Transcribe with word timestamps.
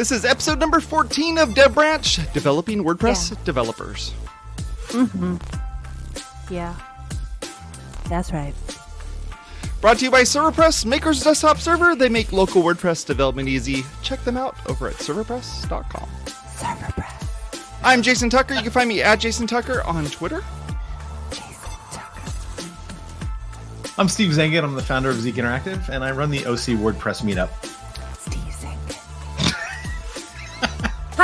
This 0.00 0.12
is 0.12 0.24
episode 0.24 0.58
number 0.58 0.80
14 0.80 1.36
of 1.36 1.52
Dev 1.52 1.74
Branch, 1.74 2.32
developing 2.32 2.82
WordPress 2.82 3.32
Yeah. 3.32 3.36
developers. 3.44 4.14
Mm-hmm. 4.88 5.36
Yeah. 6.48 6.74
That's 8.08 8.32
right. 8.32 8.54
Brought 9.82 9.98
to 9.98 10.06
you 10.06 10.10
by 10.10 10.22
Serverpress, 10.22 10.86
Maker's 10.86 11.22
Desktop 11.22 11.58
Server. 11.58 11.94
They 11.94 12.08
make 12.08 12.32
local 12.32 12.62
WordPress 12.62 13.04
development 13.04 13.50
easy. 13.50 13.84
Check 14.02 14.24
them 14.24 14.38
out 14.38 14.56
over 14.70 14.88
at 14.88 14.94
serverpress.com. 14.94 16.08
Serverpress. 16.56 17.60
I'm 17.82 18.00
Jason 18.00 18.30
Tucker. 18.30 18.54
You 18.54 18.62
can 18.62 18.70
find 18.70 18.88
me 18.88 19.02
at 19.02 19.20
Jason 19.20 19.46
Tucker 19.46 19.82
on 19.82 20.06
Twitter. 20.06 20.42
Jason 21.30 21.70
Tucker. 21.92 22.32
I'm 23.98 24.08
Steve 24.08 24.30
Zehngut. 24.30 24.64
I'm 24.64 24.74
the 24.76 24.80
founder 24.80 25.10
of 25.10 25.20
Zeek 25.20 25.34
Interactive, 25.34 25.90
and 25.90 26.02
I 26.02 26.10
run 26.12 26.30
the 26.30 26.46
OC 26.46 26.78
WordPress 26.80 27.20
meetup. 27.20 27.50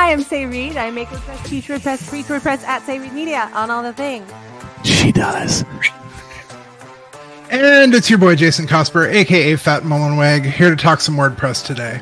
Hi, 0.06 0.12
I'm 0.12 0.22
Sé 0.22 0.48
Reed. 0.48 0.76
I 0.76 0.92
make 0.92 1.08
WordPress, 1.08 1.44
teach 1.46 1.66
WordPress, 1.66 2.08
preach 2.08 2.26
WordPress 2.26 2.62
at 2.62 2.82
Sé 2.82 3.00
Reed 3.00 3.12
Media 3.12 3.50
on 3.52 3.72
all 3.72 3.82
the 3.82 3.92
things. 3.92 4.30
She 4.84 5.10
does. 5.10 5.64
And 7.50 7.92
it's 7.92 8.08
your 8.08 8.20
boy 8.20 8.36
Jason 8.36 8.68
Cosper, 8.68 9.12
aka 9.12 9.56
Fat 9.56 9.82
Mullenweg, 9.82 10.44
here 10.44 10.70
to 10.70 10.76
talk 10.76 11.00
some 11.00 11.16
WordPress 11.16 11.66
today. 11.66 12.00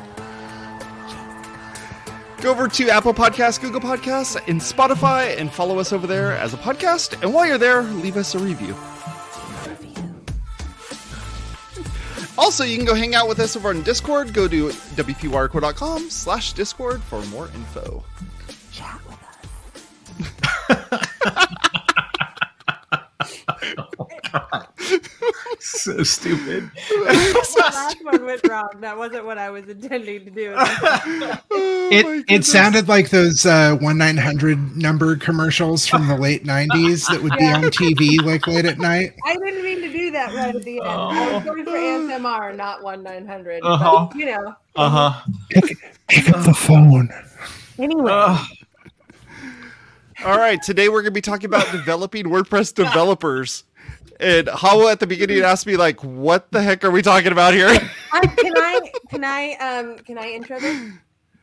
Go 2.41 2.51
over 2.51 2.67
to 2.67 2.89
Apple 2.91 3.15
Podcasts, 3.15 3.59
Google 3.59 3.81
Podcasts, 3.81 4.39
and 4.47 4.61
Spotify 4.61 5.35
and 5.39 5.51
follow 5.51 5.79
us 5.79 5.91
over 5.91 6.05
there 6.05 6.33
as 6.33 6.53
a 6.53 6.57
podcast. 6.57 7.19
And 7.23 7.33
while 7.33 7.47
you're 7.47 7.57
there, 7.57 7.81
leave 7.81 8.17
us 8.17 8.35
a 8.35 8.37
review. 8.37 8.75
Also, 12.37 12.63
you 12.63 12.75
can 12.77 12.85
go 12.85 12.93
hang 12.95 13.15
out 13.15 13.27
with 13.27 13.39
us 13.39 13.55
over 13.55 13.69
on 13.69 13.81
Discord. 13.83 14.33
Go 14.33 14.47
to 14.47 14.69
wpwatercooler.com 14.69 16.09
slash 16.09 16.53
Discord 16.53 17.01
for 17.03 17.21
more 17.27 17.47
info. 17.47 18.03
Chat 18.71 18.99
with 19.05 19.17
us. 20.69 21.55
so 25.59 26.03
stupid. 26.03 26.69
the 26.89 27.55
last 27.73 28.03
one 28.03 28.25
went 28.25 28.47
wrong. 28.47 28.69
That 28.81 28.97
wasn't 28.97 29.25
what 29.25 29.37
I 29.37 29.49
was 29.49 29.67
intending 29.67 30.25
to 30.25 30.31
do. 30.31 30.55
Oh, 31.57 31.89
It 31.91 32.25
it 32.27 32.45
sounded 32.45 32.87
like 32.87 33.11
those 33.11 33.45
uh, 33.45 33.75
one 33.75 33.97
nine 33.99 34.17
hundred 34.17 34.75
number 34.75 35.15
commercials 35.15 35.85
from 35.85 36.07
the 36.07 36.17
late 36.17 36.43
nineties 36.43 37.05
that 37.07 37.21
would 37.21 37.33
be 37.37 37.45
on 37.45 37.63
TV 37.65 38.21
like 38.25 38.47
late 38.47 38.65
at 38.65 38.79
night. 38.79 39.13
I 39.25 39.35
didn't 39.37 39.63
mean 39.63 39.81
to 39.81 39.91
do 39.91 39.94
that 40.33 40.35
right 40.35 40.55
at 40.55 40.63
the 40.63 40.79
end. 40.79 40.87
I 40.87 41.33
was 41.33 41.43
going 41.43 41.65
for 41.65 41.71
ASMR, 41.71 42.55
not 42.55 42.83
one 42.83 43.03
nine 43.03 43.27
hundred. 43.27 43.61
Uh-huh. 43.63 44.07
But 44.11 44.17
you 44.17 44.25
know. 44.27 44.55
Uh 44.75 44.89
huh. 44.89 45.21
Pick, 45.49 45.77
pick 46.07 46.29
up 46.29 46.45
the 46.45 46.53
phone. 46.53 47.09
Anyway, 47.77 48.09
All 48.11 48.37
right, 50.37 50.61
today 50.63 50.87
we're 50.87 51.01
going 51.01 51.05
to 51.05 51.11
be 51.11 51.21
talking 51.21 51.45
about 51.45 51.69
developing 51.71 52.25
WordPress 52.25 52.73
developers. 52.73 53.63
And 54.19 54.47
Hauwa 54.47 54.93
at 54.93 55.01
the 55.01 55.07
beginning 55.07 55.41
asked 55.41 55.67
me, 55.67 55.75
like, 55.75 56.01
what 56.01 56.49
the 56.51 56.61
heck 56.61 56.85
are 56.85 56.91
we 56.91 57.01
talking 57.01 57.33
about 57.33 57.53
here? 57.53 57.67
uh, 57.67 58.21
can 58.21 58.53
I 58.55 58.79
can 59.09 59.23
I 59.25 59.53
um 59.55 59.97
can 59.99 60.17
I 60.17 60.29
intro 60.29 60.57
this? 60.59 60.91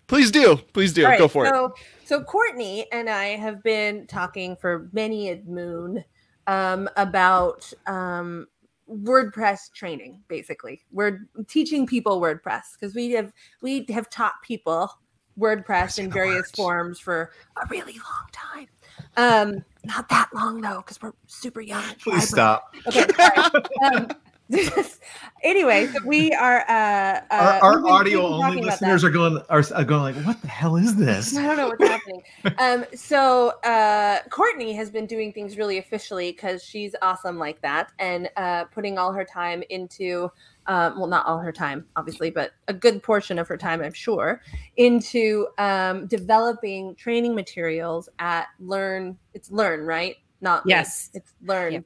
Please 0.07 0.31
do. 0.31 0.57
Please 0.73 0.93
do. 0.93 1.05
All 1.05 1.11
right, 1.11 1.19
Go 1.19 1.29
for 1.29 1.47
it. 1.47 1.51
so, 1.51 1.75
So 2.05 2.23
Courtney 2.23 2.87
and 2.93 3.09
I 3.11 3.37
have 3.37 3.63
been 3.63 4.07
talking 4.07 4.57
for 4.57 4.89
many 4.93 5.31
a 5.31 5.43
moon 5.47 6.05
um, 6.47 6.89
about 6.97 7.71
um, 7.87 8.47
WordPress 8.93 9.73
training. 9.73 10.21
Basically, 10.29 10.83
we're 10.91 11.29
teaching 11.49 11.87
people 11.87 12.21
WordPress 12.21 12.63
because 12.79 12.95
we 12.95 13.11
have 13.13 13.33
we 13.61 13.87
have 13.91 14.11
taught 14.11 14.35
people 14.43 14.91
WordPress 15.39 15.99
in 15.99 16.11
various 16.11 16.51
forms 16.51 16.99
for 16.99 17.33
a 17.63 17.67
really 17.69 17.95
long 17.95 18.29
time. 18.33 18.69
Um, 19.17 19.65
not 19.85 20.09
that 20.11 20.29
long 20.35 20.61
though, 20.61 20.79
because 20.79 21.01
we're 21.01 21.13
super 21.27 21.61
young. 21.61 21.85
Please 22.03 22.29
stop. 22.29 22.75
Okay. 22.87 23.07
um, 23.85 24.09
anyway, 25.43 25.87
so 25.87 25.99
we 26.05 26.33
are. 26.33 26.61
Uh, 26.69 27.21
uh, 27.31 27.61
Our, 27.63 27.77
we've 27.77 27.85
our 27.87 27.93
audio 27.93 28.23
been 28.23 28.33
only 28.33 28.43
talking 28.43 28.59
about 28.65 28.81
that. 28.81 28.87
listeners 28.87 29.05
are 29.05 29.11
going 29.11 29.43
are, 29.49 29.65
are 29.75 29.85
going 29.85 30.15
like, 30.15 30.27
what 30.27 30.41
the 30.43 30.49
hell 30.49 30.77
is 30.77 30.97
this? 30.97 31.37
I 31.37 31.47
don't 31.47 31.57
know 31.57 31.69
what's 31.69 31.89
happening. 31.89 32.23
Um, 32.59 32.85
so 32.95 33.51
uh, 33.65 34.19
Courtney 34.31 34.73
has 34.75 34.91
been 34.91 35.07
doing 35.07 35.33
things 35.33 35.57
really 35.57 35.79
officially 35.79 36.33
because 36.33 36.63
she's 36.63 36.95
awesome 37.03 37.39
like 37.39 37.61
that, 37.63 37.93
and 37.99 38.29
uh, 38.37 38.65
putting 38.65 38.99
all 38.99 39.13
her 39.13 39.25
time 39.25 39.63
into, 39.71 40.31
um, 40.67 40.99
well, 40.99 41.07
not 41.09 41.25
all 41.27 41.39
her 41.39 41.53
time, 41.53 41.87
obviously, 41.97 42.31
but 42.31 42.53
a 42.69 42.75
good 42.75 43.03
portion 43.03 43.39
of 43.39 43.49
her 43.49 43.57
time, 43.57 43.81
I'm 43.81 43.93
sure, 43.93 44.43
into 44.77 45.49
um, 45.59 46.07
developing 46.07 46.95
training 46.97 47.35
materials 47.35 48.09
at 48.19 48.49
Learn. 48.61 49.17
It's 49.35 49.51
Learn, 49.51 49.87
right? 49.87 50.17
Not 50.41 50.67
Learn. 50.67 50.71
Yes. 50.71 51.11
it's 51.15 51.33
Learn. 51.43 51.73
Yep. 51.75 51.85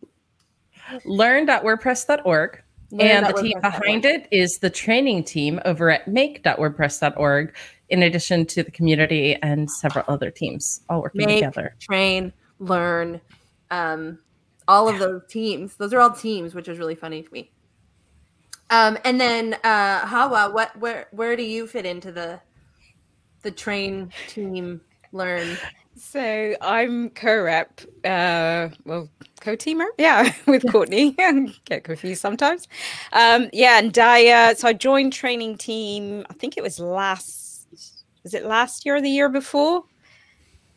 learn.wordpress.org. 1.04 2.62
and 2.98 3.26
the 3.26 3.32
team 3.32 3.60
behind 3.60 4.04
it 4.04 4.28
is 4.30 4.58
the 4.58 4.70
training 4.70 5.24
team 5.24 5.60
over 5.64 5.90
at 5.90 6.06
make.wordpress.org, 6.06 7.54
in 7.88 8.02
addition 8.02 8.46
to 8.46 8.62
the 8.62 8.70
community 8.70 9.36
and 9.42 9.70
several 9.70 10.04
other 10.08 10.30
teams 10.30 10.80
all 10.88 11.02
working 11.02 11.26
Make, 11.26 11.38
together. 11.38 11.74
train, 11.80 12.32
learn, 12.58 13.20
um, 13.70 14.18
all 14.68 14.88
of 14.88 14.98
those 14.98 15.22
teams. 15.28 15.76
Those 15.76 15.92
are 15.92 16.00
all 16.00 16.10
teams, 16.10 16.54
which 16.54 16.68
is 16.68 16.78
really 16.78 16.94
funny 16.94 17.22
to 17.22 17.32
me. 17.32 17.50
Um, 18.70 18.98
and 19.04 19.20
then 19.20 19.54
uh, 19.62 20.00
Hauwa, 20.00 20.52
what 20.52 20.76
where 20.80 21.06
where 21.12 21.36
do 21.36 21.44
you 21.44 21.66
fit 21.66 21.86
into 21.86 22.10
the 22.10 22.40
the 23.42 23.50
train 23.50 24.10
team 24.28 24.80
learn? 25.12 25.56
So 25.96 26.54
I'm 26.60 27.08
co-rep, 27.10 27.80
uh, 28.04 28.68
well, 28.84 29.08
co-teamer, 29.40 29.86
yeah, 29.98 30.32
with 30.46 30.70
Courtney. 30.70 31.14
And 31.18 31.54
get 31.64 31.84
confused 31.84 32.20
sometimes. 32.20 32.68
Um, 33.12 33.48
yeah, 33.52 33.78
and 33.78 33.96
I 33.98 34.26
uh, 34.28 34.54
so 34.54 34.68
I 34.68 34.72
joined 34.74 35.12
training 35.12 35.56
team. 35.56 36.24
I 36.28 36.34
think 36.34 36.56
it 36.56 36.62
was 36.62 36.78
last. 36.78 37.66
Was 38.22 38.34
it 38.34 38.44
last 38.44 38.84
year 38.84 38.96
or 38.96 39.00
the 39.00 39.08
year 39.08 39.28
before? 39.28 39.84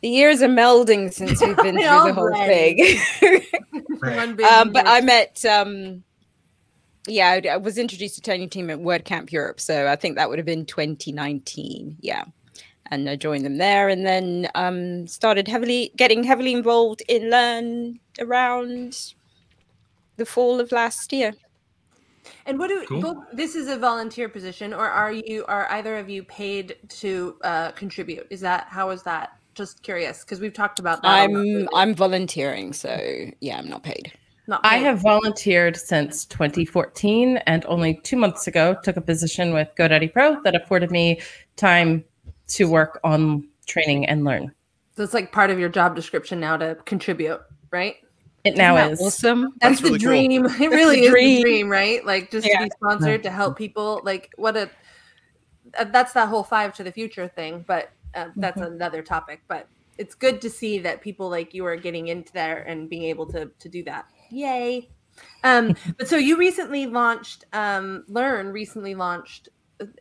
The 0.02 0.10
years 0.10 0.42
are 0.42 0.48
melding 0.48 1.12
since 1.12 1.42
we've 1.42 1.58
been 1.58 1.76
through 1.78 1.84
the 1.84 2.14
whole 2.14 2.30
blend. 2.30 2.48
thing. 2.48 3.42
Um, 4.44 4.72
but. 4.72 4.88
I 4.88 5.02
met. 5.02 5.44
Um, 5.46 6.04
yeah, 7.08 7.40
I 7.44 7.48
I 7.50 7.58
was 7.58 7.78
introduced 7.78 8.16
to 8.16 8.22
training 8.22 8.50
team 8.50 8.70
at 8.70 8.80
WordCamp 8.80 9.32
Europe, 9.32 9.60
so 9.60 9.88
I 9.88 9.96
think 9.96 10.16
that 10.16 10.30
would 10.30 10.40
have 10.40 10.46
been 10.46 10.66
2019. 10.66 11.98
Yeah, 12.00 12.26
and 12.92 13.10
I 13.10 13.16
joined 13.16 13.46
them 13.46 13.58
there, 13.58 13.90
and 13.90 14.06
then 14.06 14.50
um, 14.56 15.08
started 15.08 15.48
heavily 15.48 15.92
getting 15.96 16.24
heavily 16.24 16.54
involved 16.54 17.02
in 17.08 17.30
Learn 17.30 18.00
around 18.20 19.14
the 20.18 20.26
fall 20.26 20.60
of 20.60 20.72
last 20.72 21.14
year. 21.14 21.34
And 22.46 22.60
what 22.60 22.68
do 22.68 22.84
Cool. 22.88 23.02
both, 23.02 23.18
this 23.34 23.56
is 23.56 23.68
a 23.68 23.78
volunteer 23.78 24.30
position, 24.30 24.74
or 24.74 24.88
are 24.88 25.12
you 25.12 25.46
are 25.48 25.70
either 25.72 25.98
of 25.98 26.10
you 26.10 26.24
paid 26.24 26.78
to 26.90 27.36
uh, 27.44 27.72
contribute? 27.72 28.28
Is 28.30 28.42
that 28.42 28.68
how 28.70 28.90
is 28.92 29.04
that? 29.04 29.32
Just 29.56 29.82
curious 29.84 30.24
because 30.24 30.40
we've 30.40 30.54
talked 30.54 30.80
about 30.80 31.02
that. 31.02 31.10
I'm. 31.10 31.68
I'm 31.74 31.94
volunteering, 31.94 32.72
so 32.72 32.98
yeah, 33.42 33.58
I'm 33.58 33.68
not 33.68 33.84
paid. 33.84 34.14
not. 34.48 34.62
I 34.64 34.78
have 34.78 35.00
volunteered 35.02 35.76
since 35.76 36.24
2014 36.26 37.38
and 37.46 37.66
only 37.66 38.00
two 38.04 38.16
months 38.16 38.48
ago 38.48 38.78
took 38.84 38.96
a 38.96 39.02
position 39.02 39.54
with 39.54 39.68
GoDaddy 39.78 40.14
Pro 40.14 40.42
that 40.44 40.56
afforded 40.56 40.92
me 40.92 41.20
time 41.58 42.06
to 42.50 42.66
work 42.66 43.00
on 43.04 43.48
training 43.68 44.06
and 44.08 44.24
learn. 44.24 44.54
So 44.96 45.04
it's 45.04 45.14
like 45.14 45.32
part 45.32 45.50
of 45.50 45.60
your 45.60 45.70
job 45.70 45.96
description 45.96 46.40
now 46.40 46.58
to 46.58 46.76
contribute, 46.86 47.40
right? 47.72 47.96
It 48.44 48.56
now 48.56 48.76
Isn't 48.76 48.88
that 48.90 48.94
is. 48.94 49.02
awesome. 49.02 49.42
That's, 49.60 49.82
That's 49.82 49.82
really 49.82 49.98
the 49.98 50.06
cool. 50.06 50.12
dream. 50.14 50.46
It 50.62 50.70
really 50.70 50.96
the 50.98 51.02
is 51.02 51.08
the 51.08 51.12
dream. 51.12 51.42
dream, 51.42 51.70
right? 51.70 52.06
Like 52.06 52.32
just 52.32 52.48
to 52.48 52.58
be 52.58 52.70
sponsored 52.70 53.24
to 53.24 53.32
help 53.32 53.58
people. 53.58 54.02
Like 54.04 54.32
what 54.38 54.56
a 54.58 54.70
uh, 55.78 55.84
that's 55.86 56.14
that 56.14 56.30
whole 56.30 56.44
five 56.44 56.74
to 56.76 56.84
the 56.84 56.92
future 56.92 57.28
thing. 57.28 57.64
But 57.68 57.92
uh, 58.16 58.30
that's 58.36 58.60
another 58.62 59.02
topic. 59.02 59.42
But 59.48 59.68
it's 59.98 60.16
good 60.16 60.42
to 60.42 60.50
see 60.50 60.80
that 60.80 61.02
people 61.02 61.30
like 61.30 61.54
you 61.54 61.66
are 61.66 61.76
getting 61.76 62.08
into 62.08 62.32
there 62.32 62.64
and 62.64 62.90
being 62.90 63.04
able 63.04 63.26
to 63.28 63.52
to 63.60 63.70
do 63.70 63.84
that. 63.84 64.06
Yay! 64.32 64.90
Um, 65.44 65.76
but 65.98 66.08
so 66.08 66.16
you 66.16 66.38
recently 66.38 66.86
launched 66.86 67.44
um, 67.54 68.06
Learn 68.08 68.52
recently 68.52 68.96
launched, 68.96 69.50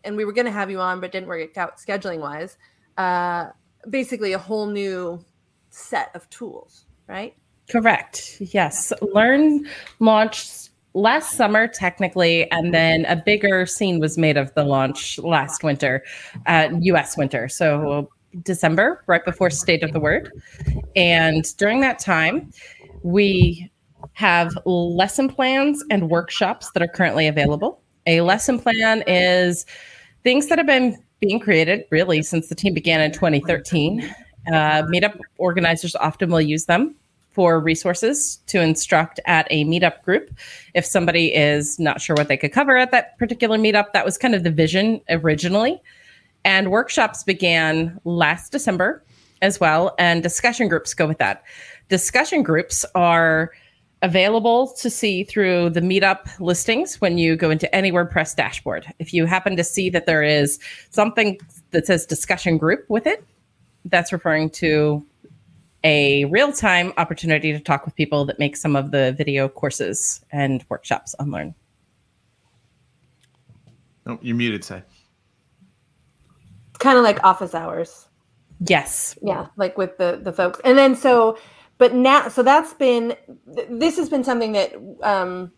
and 0.04 0.16
we 0.16 0.24
were 0.24 0.32
going 0.32 0.46
to 0.46 0.52
have 0.52 0.70
you 0.70 0.80
on, 0.80 1.00
but 1.00 1.12
didn't 1.12 1.28
work 1.28 1.56
out 1.56 1.78
scheduling 1.78 2.20
wise. 2.20 2.58
Uh, 2.96 3.50
basically, 3.88 4.32
a 4.32 4.38
whole 4.38 4.66
new 4.66 5.24
set 5.70 6.10
of 6.14 6.28
tools, 6.30 6.86
right? 7.06 7.36
Correct. 7.70 8.38
Yes. 8.40 8.92
Learn 9.02 9.66
launched 10.00 10.70
last 10.94 11.32
summer, 11.32 11.68
technically, 11.68 12.50
and 12.50 12.72
then 12.72 13.04
a 13.06 13.16
bigger 13.16 13.66
scene 13.66 14.00
was 14.00 14.18
made 14.18 14.36
of 14.36 14.52
the 14.54 14.64
launch 14.64 15.18
last 15.18 15.62
winter, 15.62 16.02
uh, 16.46 16.68
US 16.80 17.16
winter. 17.16 17.48
So 17.48 18.08
December, 18.42 19.04
right 19.06 19.24
before 19.24 19.50
State 19.50 19.82
of 19.82 19.92
the 19.92 20.00
Word. 20.00 20.32
And 20.96 21.44
during 21.56 21.80
that 21.80 21.98
time, 21.98 22.50
we 23.02 23.70
have 24.14 24.56
lesson 24.64 25.28
plans 25.28 25.82
and 25.90 26.10
workshops 26.10 26.70
that 26.72 26.82
are 26.82 26.88
currently 26.88 27.26
available. 27.26 27.80
A 28.06 28.20
lesson 28.20 28.58
plan 28.58 29.02
is 29.06 29.66
things 30.22 30.48
that 30.48 30.58
have 30.58 30.66
been 30.66 30.96
being 31.20 31.40
created 31.40 31.84
really 31.90 32.22
since 32.22 32.48
the 32.48 32.54
team 32.54 32.74
began 32.74 33.00
in 33.00 33.12
2013. 33.12 34.14
Uh, 34.48 34.82
meetup 34.84 35.18
organizers 35.36 35.94
often 35.96 36.30
will 36.30 36.40
use 36.40 36.66
them 36.66 36.94
for 37.30 37.60
resources 37.60 38.36
to 38.46 38.60
instruct 38.60 39.20
at 39.26 39.46
a 39.50 39.64
meetup 39.64 40.02
group. 40.02 40.30
If 40.74 40.84
somebody 40.84 41.34
is 41.34 41.78
not 41.78 42.00
sure 42.00 42.16
what 42.16 42.28
they 42.28 42.36
could 42.36 42.52
cover 42.52 42.76
at 42.76 42.90
that 42.90 43.18
particular 43.18 43.58
meetup, 43.58 43.92
that 43.92 44.04
was 44.04 44.18
kind 44.18 44.34
of 44.34 44.42
the 44.42 44.50
vision 44.50 45.00
originally. 45.08 45.80
And 46.44 46.70
workshops 46.70 47.22
began 47.22 48.00
last 48.04 48.50
December 48.52 49.04
as 49.42 49.60
well, 49.60 49.94
and 49.98 50.22
discussion 50.22 50.68
groups 50.68 50.94
go 50.94 51.06
with 51.06 51.18
that. 51.18 51.44
Discussion 51.88 52.42
groups 52.42 52.84
are 52.94 53.52
available 54.02 54.72
to 54.74 54.88
see 54.88 55.24
through 55.24 55.70
the 55.70 55.80
meetup 55.80 56.28
listings 56.40 57.00
when 57.00 57.18
you 57.18 57.36
go 57.36 57.50
into 57.50 57.72
any 57.74 57.90
WordPress 57.90 58.36
dashboard. 58.36 58.86
If 58.98 59.12
you 59.12 59.26
happen 59.26 59.56
to 59.56 59.64
see 59.64 59.90
that 59.90 60.06
there 60.06 60.22
is 60.22 60.58
something 60.90 61.38
that 61.72 61.86
says 61.86 62.06
discussion 62.06 62.58
group 62.58 62.84
with 62.88 63.06
it, 63.06 63.24
that's 63.84 64.12
referring 64.12 64.50
to 64.50 65.04
a 65.84 66.24
real 66.26 66.52
time 66.52 66.92
opportunity 66.96 67.52
to 67.52 67.60
talk 67.60 67.84
with 67.84 67.94
people 67.94 68.24
that 68.24 68.38
make 68.38 68.56
some 68.56 68.76
of 68.76 68.90
the 68.90 69.14
video 69.16 69.48
courses 69.48 70.24
and 70.30 70.64
workshops 70.68 71.14
on 71.18 71.30
Learn. 71.30 71.54
Oh, 74.06 74.18
you're 74.22 74.36
muted, 74.36 74.62
Sé. 74.62 74.82
It's 76.70 76.78
kind 76.78 76.98
of 76.98 77.04
like 77.04 77.22
office 77.24 77.54
hours. 77.54 78.08
Yes. 78.60 79.16
Yeah, 79.22 79.46
like 79.56 79.78
with 79.78 79.98
the 79.98 80.20
the 80.22 80.32
folks. 80.32 80.60
And 80.64 80.76
then 80.76 80.96
so 80.96 81.38
but 81.78 81.94
now 81.94 82.28
so 82.28 82.42
that's 82.42 82.74
been 82.74 83.16
th- 83.54 83.68
this 83.70 83.96
has 83.96 84.08
been 84.08 84.24
something 84.24 84.52
that 84.52 84.72
um 85.02 85.50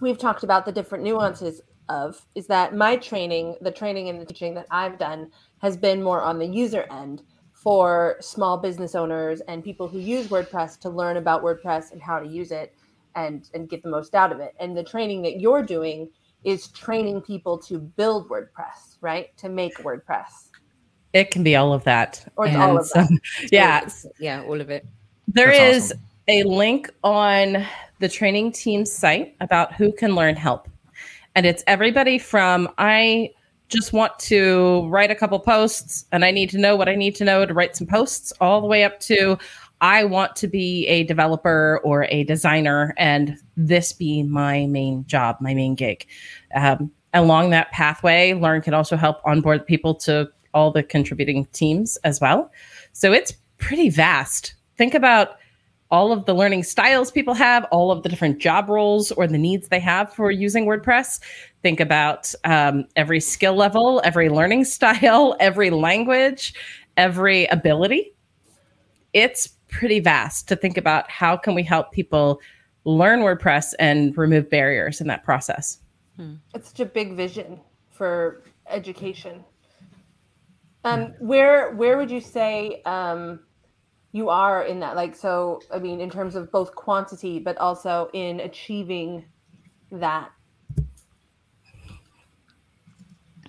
we've 0.00 0.18
talked 0.18 0.42
about 0.42 0.64
the 0.64 0.72
different 0.72 1.04
nuances 1.04 1.60
of 1.88 2.24
is 2.36 2.46
that 2.46 2.74
my 2.74 2.96
training, 2.96 3.56
the 3.60 3.70
training 3.70 4.08
and 4.08 4.20
the 4.20 4.24
teaching 4.24 4.54
that 4.54 4.66
I've 4.70 4.98
done 4.98 5.30
has 5.60 5.76
been 5.76 6.02
more 6.02 6.22
on 6.22 6.38
the 6.38 6.46
user 6.46 6.86
end 6.90 7.22
for 7.52 8.16
small 8.20 8.56
business 8.56 8.94
owners 8.94 9.40
and 9.48 9.62
people 9.62 9.88
who 9.88 9.98
use 9.98 10.28
WordPress 10.28 10.78
to 10.80 10.88
learn 10.88 11.16
about 11.16 11.42
WordPress 11.42 11.90
and 11.92 12.00
how 12.00 12.18
to 12.20 12.26
use 12.26 12.52
it 12.52 12.74
and 13.16 13.50
and 13.54 13.68
get 13.68 13.82
the 13.82 13.90
most 13.90 14.14
out 14.14 14.32
of 14.32 14.40
it. 14.40 14.54
And 14.60 14.76
the 14.76 14.84
training 14.84 15.22
that 15.22 15.40
you're 15.40 15.62
doing 15.64 16.08
is 16.44 16.68
training 16.68 17.20
people 17.22 17.58
to 17.58 17.78
build 17.78 18.30
WordPress, 18.30 18.96
right? 19.00 19.36
To 19.38 19.48
make 19.48 19.76
WordPress. 19.78 20.48
It 21.12 21.30
can 21.32 21.42
be 21.42 21.56
all 21.56 21.72
of 21.72 21.82
that. 21.84 22.24
Or 22.36 22.46
it's 22.46 22.56
all 22.56 22.78
of 22.78 22.86
so- 22.86 23.06
yeah. 23.50 23.86
Yeah, 24.20 24.44
all 24.44 24.60
of 24.60 24.70
it. 24.70 24.86
There 25.32 25.46
That's 25.46 25.76
is 25.76 25.92
awesome. 25.92 26.00
a 26.26 26.42
link 26.42 26.90
on 27.04 27.64
the 28.00 28.08
training 28.08 28.50
team 28.50 28.84
site 28.84 29.36
about 29.40 29.72
who 29.72 29.92
can 29.92 30.16
learn 30.16 30.34
help. 30.34 30.68
And 31.36 31.46
it's 31.46 31.62
everybody 31.68 32.18
from 32.18 32.68
I 32.78 33.30
just 33.68 33.92
want 33.92 34.18
to 34.18 34.88
write 34.88 35.12
a 35.12 35.14
couple 35.14 35.38
posts 35.38 36.04
and 36.10 36.24
I 36.24 36.32
need 36.32 36.50
to 36.50 36.58
know 36.58 36.74
what 36.74 36.88
I 36.88 36.96
need 36.96 37.14
to 37.16 37.24
know 37.24 37.46
to 37.46 37.54
write 37.54 37.76
some 37.76 37.86
posts, 37.86 38.32
all 38.40 38.60
the 38.60 38.66
way 38.66 38.82
up 38.82 38.98
to 39.00 39.38
I 39.80 40.02
want 40.02 40.34
to 40.36 40.48
be 40.48 40.84
a 40.88 41.04
developer 41.04 41.80
or 41.84 42.06
a 42.10 42.24
designer 42.24 42.92
and 42.98 43.38
this 43.56 43.92
be 43.92 44.24
my 44.24 44.66
main 44.66 45.06
job, 45.06 45.36
my 45.40 45.54
main 45.54 45.76
gig. 45.76 46.06
Um, 46.56 46.90
along 47.14 47.50
that 47.50 47.70
pathway, 47.70 48.32
Learn 48.32 48.62
can 48.62 48.74
also 48.74 48.96
help 48.96 49.20
onboard 49.24 49.64
people 49.64 49.94
to 49.96 50.28
all 50.52 50.72
the 50.72 50.82
contributing 50.82 51.46
teams 51.52 51.96
as 51.98 52.20
well. 52.20 52.50
So 52.92 53.12
it's 53.12 53.32
pretty 53.58 53.90
vast. 53.90 54.54
Think 54.80 54.94
about 54.94 55.36
all 55.90 56.10
of 56.10 56.24
the 56.24 56.32
learning 56.32 56.62
styles 56.62 57.10
people 57.10 57.34
have, 57.34 57.66
all 57.70 57.92
of 57.92 58.02
the 58.02 58.08
different 58.08 58.38
job 58.38 58.70
roles 58.70 59.12
or 59.12 59.26
the 59.26 59.36
needs 59.36 59.68
they 59.68 59.78
have 59.78 60.10
for 60.10 60.30
using 60.30 60.64
WordPress. 60.64 61.20
Think 61.62 61.80
about 61.80 62.32
um, 62.44 62.86
every 62.96 63.20
skill 63.20 63.54
level, 63.54 64.00
every 64.04 64.30
learning 64.30 64.64
style, 64.76 65.36
every 65.38 65.68
language, 65.68 66.54
every 66.96 67.44
ability. 67.48 68.14
It's 69.12 69.48
pretty 69.68 70.00
vast 70.00 70.48
to 70.48 70.56
think 70.56 70.78
about 70.78 71.10
how 71.10 71.36
can 71.36 71.54
we 71.54 71.62
help 71.62 71.92
people 71.92 72.40
learn 72.86 73.20
WordPress 73.20 73.74
and 73.78 74.16
remove 74.16 74.48
barriers 74.48 75.02
in 75.02 75.08
that 75.08 75.24
process. 75.24 75.80
It's 76.54 76.70
such 76.70 76.80
a 76.80 76.86
big 76.86 77.16
vision 77.16 77.60
for 77.90 78.44
education. 78.66 79.44
Um, 80.84 81.12
where 81.18 81.72
where 81.74 81.98
would 81.98 82.10
you 82.10 82.22
say 82.22 82.80
um, 82.86 83.40
you 84.12 84.28
are 84.28 84.64
in 84.64 84.80
that? 84.80 84.96
Like, 84.96 85.14
so 85.14 85.60
I 85.72 85.78
mean, 85.78 86.00
in 86.00 86.10
terms 86.10 86.34
of 86.34 86.50
both 86.50 86.74
quantity, 86.74 87.38
but 87.38 87.56
also 87.58 88.10
in 88.12 88.40
achieving 88.40 89.24
that 89.92 90.30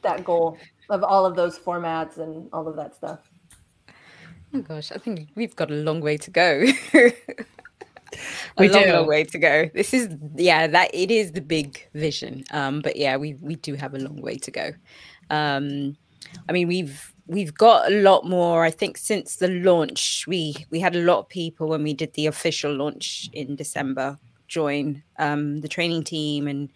that 0.02 0.24
goal 0.24 0.58
of 0.90 1.04
all 1.04 1.26
of 1.26 1.36
those 1.36 1.60
formats 1.60 2.18
and 2.18 2.50
all 2.52 2.68
of 2.68 2.76
that 2.76 2.96
stuff. 2.96 3.20
Oh 4.54 4.62
gosh, 4.62 4.92
I 4.92 4.98
think 4.98 5.30
we've 5.36 5.56
got 5.56 5.72
a 5.72 5.76
long 5.76 6.02
way 6.02 6.18
to 6.18 6.32
go. 6.32 6.66
We 8.58 8.70
long, 8.70 8.84
do. 8.84 8.94
long 8.94 9.08
way 9.08 9.24
to 9.24 9.38
go. 9.38 9.70
This 9.74 9.94
is 9.94 10.10
yeah, 10.36 10.68
that 10.68 10.94
it 10.94 11.12
is 11.12 11.32
the 11.32 11.42
big 11.42 11.88
vision. 11.94 12.44
Um, 12.52 12.82
but 12.82 12.96
yeah, 12.96 13.18
we 13.18 13.36
we 13.36 13.56
do 13.56 13.76
have 13.76 13.94
a 13.94 14.00
long 14.00 14.22
way 14.22 14.36
to 14.38 14.52
go. 14.52 14.72
Um, 15.30 15.96
I 16.48 16.52
mean, 16.52 16.68
we've 16.68 17.11
we've 17.28 17.54
got 17.54 17.92
a 17.92 17.96
lot 18.02 18.26
more. 18.26 18.64
I 18.64 18.72
think 18.72 18.98
since 18.98 19.38
the 19.38 19.48
launch, 19.48 20.26
we 20.28 20.56
we 20.70 20.80
had 20.80 20.96
a 20.96 21.02
lot 21.02 21.20
of 21.20 21.30
people 21.30 21.68
when 21.68 21.84
we 21.84 21.94
did 21.94 22.14
the 22.14 22.28
official 22.28 22.74
launch 22.74 23.30
in 23.34 23.56
December 23.56 24.18
join 24.48 25.02
um, 25.18 25.62
the 25.62 25.68
training 25.68 26.04
team 26.04 26.46
and 26.46 26.70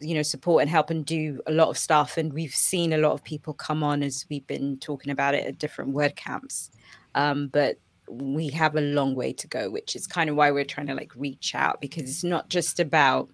you 0.00 0.14
know 0.14 0.22
support 0.22 0.60
and 0.60 0.68
help 0.68 0.90
and 0.90 1.06
do 1.06 1.40
a 1.46 1.52
lot 1.52 1.68
of 1.68 1.78
stuff. 1.78 2.16
And 2.16 2.32
we've 2.32 2.54
seen 2.54 2.92
a 2.92 2.98
lot 2.98 3.12
of 3.12 3.22
people 3.22 3.54
come 3.54 3.82
on 3.82 4.02
as 4.02 4.26
we've 4.28 4.46
been 4.46 4.78
talking 4.78 5.12
about 5.12 5.34
it 5.34 5.46
at 5.46 5.58
different 5.58 5.92
word 5.92 6.16
camps. 6.16 6.70
Um, 7.14 7.48
but 7.48 7.78
we 8.08 8.48
have 8.48 8.74
a 8.74 8.80
long 8.80 9.14
way 9.14 9.32
to 9.32 9.46
go, 9.46 9.70
which 9.70 9.94
is 9.94 10.06
kind 10.06 10.28
of 10.28 10.36
why 10.36 10.50
we're 10.50 10.64
trying 10.64 10.88
to 10.88 10.94
like 10.94 11.12
reach 11.14 11.54
out 11.54 11.80
because 11.80 12.02
it's 12.04 12.24
not 12.24 12.48
just 12.48 12.80
about 12.80 13.30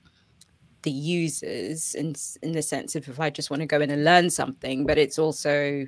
the 0.82 0.90
users 0.90 1.94
in 1.94 2.14
in 2.42 2.52
the 2.52 2.62
sense 2.62 2.94
of 2.94 3.08
if 3.08 3.18
I 3.18 3.30
just 3.30 3.50
want 3.50 3.60
to 3.62 3.66
go 3.66 3.80
in 3.80 3.90
and 3.90 4.04
learn 4.04 4.28
something, 4.28 4.84
but 4.84 4.98
it's 4.98 5.18
also 5.18 5.86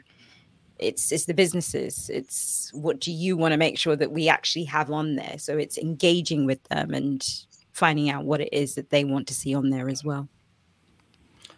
it's 0.78 1.12
it's 1.12 1.26
the 1.26 1.34
businesses. 1.34 2.10
It's 2.12 2.70
what 2.72 3.00
do 3.00 3.12
you 3.12 3.36
want 3.36 3.52
to 3.52 3.58
make 3.58 3.78
sure 3.78 3.96
that 3.96 4.12
we 4.12 4.28
actually 4.28 4.64
have 4.64 4.90
on 4.90 5.16
there? 5.16 5.36
So 5.38 5.58
it's 5.58 5.78
engaging 5.78 6.46
with 6.46 6.62
them 6.64 6.94
and 6.94 7.26
finding 7.72 8.10
out 8.10 8.24
what 8.24 8.40
it 8.40 8.52
is 8.52 8.74
that 8.74 8.90
they 8.90 9.04
want 9.04 9.26
to 9.28 9.34
see 9.34 9.54
on 9.54 9.70
there 9.70 9.88
as 9.88 10.04
well. 10.04 10.28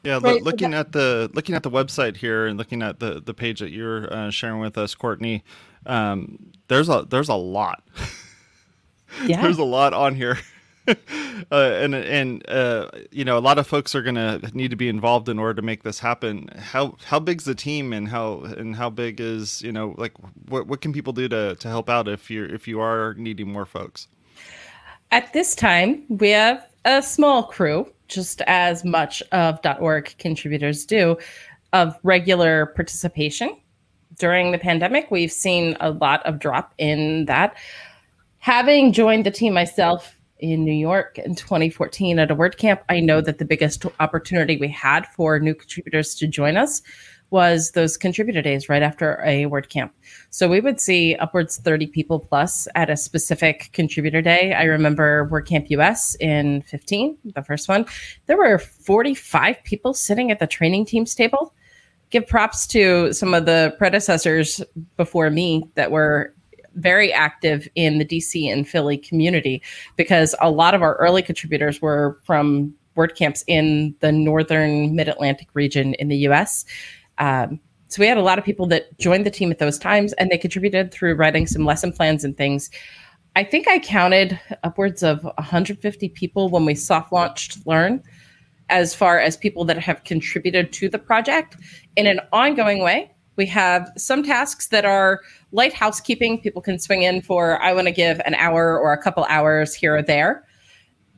Yeah, 0.02 0.18
Right, 0.22 0.38
so 0.38 0.44
looking 0.44 0.72
at 0.72 0.92
the 0.92 1.30
looking 1.34 1.54
at 1.54 1.62
the 1.62 1.70
website 1.70 2.16
here 2.16 2.46
and 2.46 2.56
looking 2.56 2.82
at 2.82 3.00
the 3.00 3.20
the 3.20 3.34
page 3.34 3.60
that 3.60 3.70
you're 3.70 4.12
uh, 4.12 4.30
sharing 4.30 4.60
with 4.60 4.78
us, 4.78 4.94
Courtney, 4.94 5.44
um, 5.84 6.38
there's 6.68 6.88
a 6.88 7.06
there's 7.08 7.28
a 7.28 7.34
lot. 7.34 7.82
Yeah. 9.24 9.42
there's 9.42 9.58
a 9.58 9.64
lot 9.64 9.92
on 9.92 10.14
here. 10.14 10.38
uh, 10.88 10.94
and 11.52 11.94
and 11.94 12.49
uh, 12.49 12.88
you 13.10 13.25
know 13.25 13.37
a 13.37 13.40
lot 13.40 13.58
of 13.58 13.66
folks 13.66 13.94
are 13.94 14.02
gonna 14.02 14.40
need 14.54 14.70
to 14.70 14.76
be 14.76 14.88
involved 14.88 15.28
in 15.28 15.38
order 15.38 15.54
to 15.54 15.62
make 15.62 15.82
this 15.82 15.99
happen. 15.99 16.49
How 16.56 16.96
how 17.04 17.20
big's 17.20 17.44
the 17.44 17.54
team 17.54 17.92
and 17.92 18.08
how 18.08 18.40
and 18.40 18.75
how 18.75 18.90
big 18.90 19.20
is 19.20 19.60
you 19.62 19.72
know 19.72 19.94
like 19.99 20.12
what 20.49 20.66
what 20.66 20.80
can 20.80 20.92
people 20.92 21.12
do 21.12 21.28
to 21.28 21.54
to 21.56 21.68
help 21.68 21.90
out 21.90 22.08
if 22.08 22.30
you're 22.30 22.46
if 22.46 22.66
you 22.66 22.80
are 22.80 23.14
needing 23.14 23.52
more 23.52 23.66
folks? 23.66 24.08
At 25.10 25.32
this 25.32 25.54
time, 25.54 26.04
we 26.08 26.30
have 26.30 26.66
a 26.84 27.02
small 27.02 27.42
crew, 27.42 27.90
just 28.08 28.42
as 28.42 28.84
much 28.84 29.22
of 29.32 29.58
.org 29.80 30.14
contributors 30.18 30.87
do, 30.87 31.18
of 31.72 31.99
regular 32.02 32.66
participation. 32.66 33.56
During 34.18 34.52
the 34.52 34.58
pandemic, 34.58 35.10
we've 35.10 35.32
seen 35.32 35.76
a 35.80 35.90
lot 35.90 36.25
of 36.26 36.38
drop 36.38 36.75
in 36.78 37.25
that. 37.26 37.56
Having 38.38 38.92
joined 38.92 39.26
the 39.26 39.30
team 39.30 39.52
myself 39.52 40.16
in 40.40 40.64
New 40.64 40.73
York 40.73 41.18
in 41.18 41.35
2014 41.35 42.18
at 42.18 42.30
a 42.30 42.37
WordCamp, 42.37 42.80
I 42.88 43.00
know 43.00 43.20
that 43.20 43.38
the 43.38 43.44
biggest 43.44 43.85
opportunity 44.00 44.56
we 44.56 44.68
had 44.68 45.06
for 45.06 45.38
new 45.38 45.54
contributors 45.54 46.14
to 46.16 46.26
join 46.26 46.56
us 46.56 46.82
was 47.30 47.70
those 47.73 47.97
contributor 47.97 48.42
days 48.42 48.68
right 48.68 48.82
after 48.82 49.20
a 49.25 49.44
WordCamp. 49.44 49.90
So 50.30 50.49
we 50.49 50.61
would 50.61 50.80
see 50.80 51.14
upwards 51.16 51.59
30 51.59 51.87
people 51.87 52.18
plus 52.18 52.66
at 52.75 52.90
a 52.90 52.97
specific 52.97 53.70
contributor 53.73 54.20
day. 54.20 54.52
I 54.52 54.64
remember 54.64 55.28
WordCamp 55.30 55.70
US 55.70 56.16
in 56.16 56.62
15, 56.62 57.16
the 57.35 57.42
first 57.42 57.68
one. 57.68 57.87
There 58.26 58.37
were 58.37 58.59
45 58.59 59.62
people 59.64 59.94
sitting 59.94 60.30
at 60.30 60.40
the 60.40 60.47
training 60.47 60.87
team's 60.87 61.14
table. 61.14 61.54
Give 62.11 62.26
props 62.26 62.66
to 62.68 63.12
some 63.12 63.35
of 63.35 63.47
the 63.47 63.75
predecessors 63.78 64.61
before 64.97 65.30
me 65.30 65.70
that 65.76 65.92
were 65.92 66.35
very 66.80 67.12
active 67.12 67.68
in 67.75 67.99
the 67.99 68.04
DC 68.04 68.50
and 68.50 68.68
Philly 68.68 68.96
community 68.96 69.62
because 69.96 70.34
a 70.40 70.50
lot 70.50 70.75
of 70.75 70.82
our 70.82 70.96
early 70.96 71.22
contributors 71.22 71.80
were 71.80 72.18
from 72.25 72.75
WordCamps 72.96 73.44
in 73.46 73.94
the 74.00 74.12
northern 74.12 74.94
mid 74.94 75.08
Atlantic 75.08 75.49
region 75.54 75.94
in 75.94 76.08
the 76.08 76.16
US. 76.28 76.64
Um, 77.18 77.60
so 77.88 78.00
we 78.00 78.06
had 78.06 78.18
a 78.18 78.22
lot 78.22 78.38
of 78.38 78.44
people 78.44 78.66
that 78.66 78.96
joined 78.99 79.26
the 79.26 79.30
team 79.30 79.50
at 79.50 79.58
those 79.58 79.78
times 79.78 80.12
and 80.14 80.30
they 80.30 80.38
contributed 80.38 80.92
through 80.92 81.14
writing 81.14 81.46
some 81.46 81.64
lesson 81.64 81.92
plans 81.92 82.25
and 82.25 82.37
things. 82.37 82.70
I 83.37 83.44
think 83.44 83.68
I 83.68 83.78
counted 83.78 84.38
upwards 84.62 85.02
of 85.02 85.25
150 85.25 86.08
people 86.10 86.50
when 86.50 86.64
we 86.64 86.75
soft 86.75 87.12
launched 87.12 87.66
Learn. 87.66 88.02
as 88.68 88.94
far 88.94 89.18
as 89.18 89.37
people 89.37 89.64
that 89.64 89.78
have 89.78 90.04
contributed 90.04 90.72
to 90.75 90.88
the 90.88 90.99
project 90.99 91.56
in 91.96 92.06
an 92.06 92.20
ongoing 92.32 92.80
way. 92.80 93.10
We 93.37 93.46
have 93.46 93.90
some 93.96 94.22
tasks 94.22 94.68
that 94.68 94.84
are 94.84 95.20
light 95.52 95.72
housekeeping. 95.72 96.40
People 96.40 96.62
can 96.62 96.78
swing 96.78 97.02
in 97.02 97.22
for, 97.22 97.62
I 97.62 97.72
want 97.72 97.87
to 97.87 97.92
give 97.92 98.20
an 98.25 98.34
hour 98.34 98.78
or 98.78 98.92
a 98.92 99.02
couple 99.02 99.25
hours 99.28 99.75
here 99.75 99.96
or 99.96 100.02
there. 100.02 100.44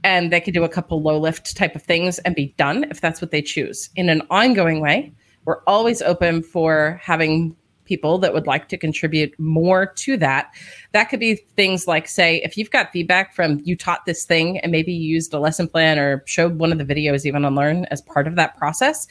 And 0.04 0.32
they 0.32 0.40
can 0.40 0.52
do 0.52 0.64
a 0.64 0.68
couple 0.68 1.00
low 1.00 1.18
lift 1.18 1.56
type 1.56 1.76
of 1.76 1.82
things 1.82 2.18
and 2.20 2.34
be 2.34 2.54
done 2.58 2.84
if 2.90 3.00
that's 3.00 3.20
what 3.20 3.30
they 3.30 3.42
choose. 3.42 3.88
In 3.96 4.08
an 4.08 4.22
ongoing 4.30 4.80
way, 4.80 5.12
we're 5.44 5.62
always 5.64 6.02
open 6.02 6.42
for 6.42 7.00
having 7.02 7.56
people 7.84 8.16
that 8.18 8.32
would 8.32 8.46
like 8.46 8.68
to 8.68 8.76
contribute 8.76 9.38
more 9.38 9.86
to 9.86 10.16
that. 10.16 10.52
That 10.92 11.04
could 11.04 11.20
be 11.20 11.34
things 11.56 11.88
like, 11.88 12.06
say, 12.06 12.40
if 12.42 12.56
you've 12.56 12.70
got 12.70 12.92
feedback 12.92 13.34
from 13.34 13.60
you 13.64 13.76
taught 13.76 14.06
this 14.06 14.24
thing 14.24 14.58
and 14.58 14.70
maybe 14.70 14.92
you 14.92 15.14
used 15.14 15.34
a 15.34 15.40
lesson 15.40 15.68
plan 15.68 15.98
or 15.98 16.22
showed 16.26 16.58
one 16.58 16.72
of 16.72 16.78
the 16.78 16.84
videos 16.84 17.26
even 17.26 17.44
on 17.44 17.54
Learn 17.54 17.84
as 17.86 18.00
part 18.00 18.28
of 18.28 18.36
that 18.36 18.56
process, 18.56 19.06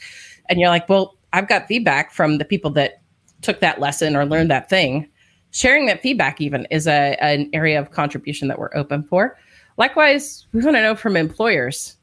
and 0.48 0.58
you're 0.58 0.70
like, 0.70 0.88
well, 0.88 1.16
I've 1.32 1.48
got 1.48 1.66
feedback 1.66 2.12
from 2.12 2.38
the 2.38 2.44
people 2.44 2.70
that 2.72 3.02
took 3.40 3.60
that 3.60 3.80
lesson 3.80 4.16
or 4.16 4.24
learned 4.24 4.50
that 4.50 4.68
thing. 4.68 5.08
Sharing 5.50 5.86
that 5.86 6.00
feedback 6.02 6.40
even 6.40 6.66
is 6.70 6.86
a, 6.86 7.16
an 7.20 7.50
area 7.52 7.78
of 7.78 7.90
contribution 7.90 8.48
that 8.48 8.58
we're 8.58 8.74
open 8.74 9.02
for. 9.02 9.38
Likewise, 9.76 10.46
we 10.52 10.62
want 10.62 10.76
to 10.76 10.82
know 10.82 10.94
from 10.94 11.16
employers 11.16 11.96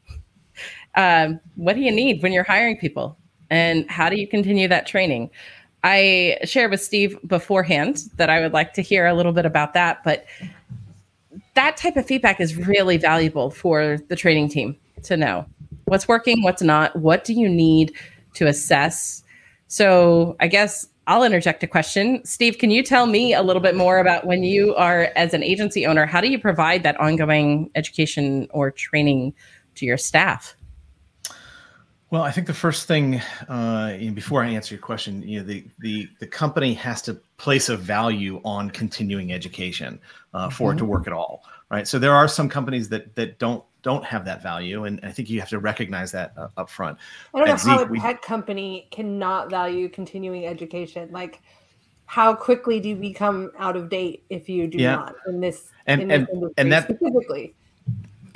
um, 0.96 1.40
what 1.56 1.76
do 1.76 1.82
you 1.82 1.92
need 1.92 2.22
when 2.22 2.32
you're 2.32 2.44
hiring 2.44 2.78
people? 2.78 3.18
And 3.50 3.90
how 3.90 4.10
do 4.10 4.16
you 4.16 4.28
continue 4.28 4.68
that 4.68 4.86
training? 4.86 5.32
I 5.84 6.38
shared 6.44 6.72
with 6.72 6.84
Steve 6.84 7.18
beforehand 7.26 8.04
that 8.18 8.30
I 8.30 8.42
would 8.42 8.54
like 8.54 8.74
to 8.74 8.82
hear 8.82 9.08
a 9.08 9.14
little 9.14 9.32
bit 9.32 9.46
about 9.46 9.74
that, 9.74 10.04
but 10.04 10.26
that 11.56 11.78
type 11.78 11.96
of 11.96 12.06
feedback 12.06 12.40
is 12.40 12.56
really 12.56 12.98
valuable 12.98 13.50
for 13.50 13.98
the 14.10 14.16
training 14.16 14.50
team 14.50 14.78
to 15.04 15.16
know 15.16 15.46
what's 15.86 16.08
working, 16.08 16.44
what's 16.44 16.62
not, 16.62 16.96
what 16.96 17.24
do 17.24 17.34
you 17.34 17.50
need 17.50 17.94
to 18.40 18.48
assess. 18.48 19.24
So, 19.68 20.36
I 20.40 20.48
guess 20.48 20.88
I'll 21.10 21.24
interject 21.24 21.64
a 21.64 21.68
question. 21.68 22.24
Steve, 22.24 22.60
can 22.60 22.70
you 22.70 22.84
tell 22.84 23.08
me 23.08 23.34
a 23.34 23.42
little 23.42 23.64
bit 23.64 23.76
more 23.76 23.98
about 23.98 24.28
when 24.28 24.44
you 24.44 24.76
are 24.76 25.12
as 25.16 25.34
an 25.34 25.42
agency 25.42 25.88
owner, 25.88 26.06
how 26.06 26.22
do 26.22 26.30
you 26.30 26.38
provide 26.38 26.84
that 26.84 27.00
ongoing 27.00 27.72
education 27.74 28.48
or 28.52 28.70
training 28.70 29.34
to 29.74 29.88
your 29.88 29.98
staff? 29.98 30.56
Well, 32.12 32.22
I 32.22 32.32
think 32.32 32.46
the 32.46 32.54
first 32.54 32.88
thing, 32.88 33.22
uh, 33.48 33.98
before 34.14 34.44
I 34.44 34.50
answer 34.50 34.76
your 34.76 34.82
question, 34.82 35.22
you 35.24 35.40
know, 35.40 35.46
the 35.46 35.66
the 35.80 36.10
the 36.20 36.28
company 36.28 36.74
has 36.74 37.02
to 37.04 37.16
place 37.38 37.70
a 37.70 37.78
value 37.78 38.42
on 38.44 38.70
continuing 38.72 39.32
education 39.32 40.00
uh, 40.34 40.50
for 40.50 40.70
mm-hmm. 40.70 40.78
it 40.78 40.80
to 40.80 40.84
mm-hmm. 40.84 40.92
work 40.92 41.08
at 41.08 41.14
all, 41.14 41.44
right? 41.70 41.88
So 41.88 42.00
there 42.00 42.14
are 42.14 42.28
some 42.28 42.50
companies 42.50 42.90
that 42.90 43.16
that 43.16 43.40
don't 43.40 43.64
don't 43.82 44.04
have 44.04 44.26
that 44.26 44.44
value, 44.44 44.86
and 44.86 45.00
I 45.04 45.12
think 45.12 45.30
you 45.30 45.40
have 45.40 45.50
to 45.50 45.60
recognize 45.60 46.12
that 46.12 46.34
uh, 46.38 46.50
up 46.58 46.70
front. 46.70 46.98
I 47.34 47.40
don't 47.40 47.48
know 47.48 47.54
At 47.54 47.62
how 47.62 47.84
a 47.84 47.86
we, 47.86 48.00
pet 48.00 48.22
company 48.22 48.88
cannot 48.92 49.50
value 49.50 49.88
continuing 49.90 50.46
education. 50.46 51.10
Like, 51.12 51.42
how 52.06 52.34
quickly 52.36 52.80
do 52.80 52.90
you 52.90 52.96
become 52.96 53.52
out 53.58 53.78
of 53.78 53.90
date 53.90 54.24
if 54.30 54.50
you 54.50 54.68
do 54.68 54.78
yeah. 54.78 54.96
not 54.96 55.16
in 55.28 55.40
this 55.40 55.72
and 55.86 56.02
in 56.02 56.12
and, 56.12 56.28
this 56.28 56.52
and 56.58 56.72
that 56.72 56.84
specifically? 56.86 57.56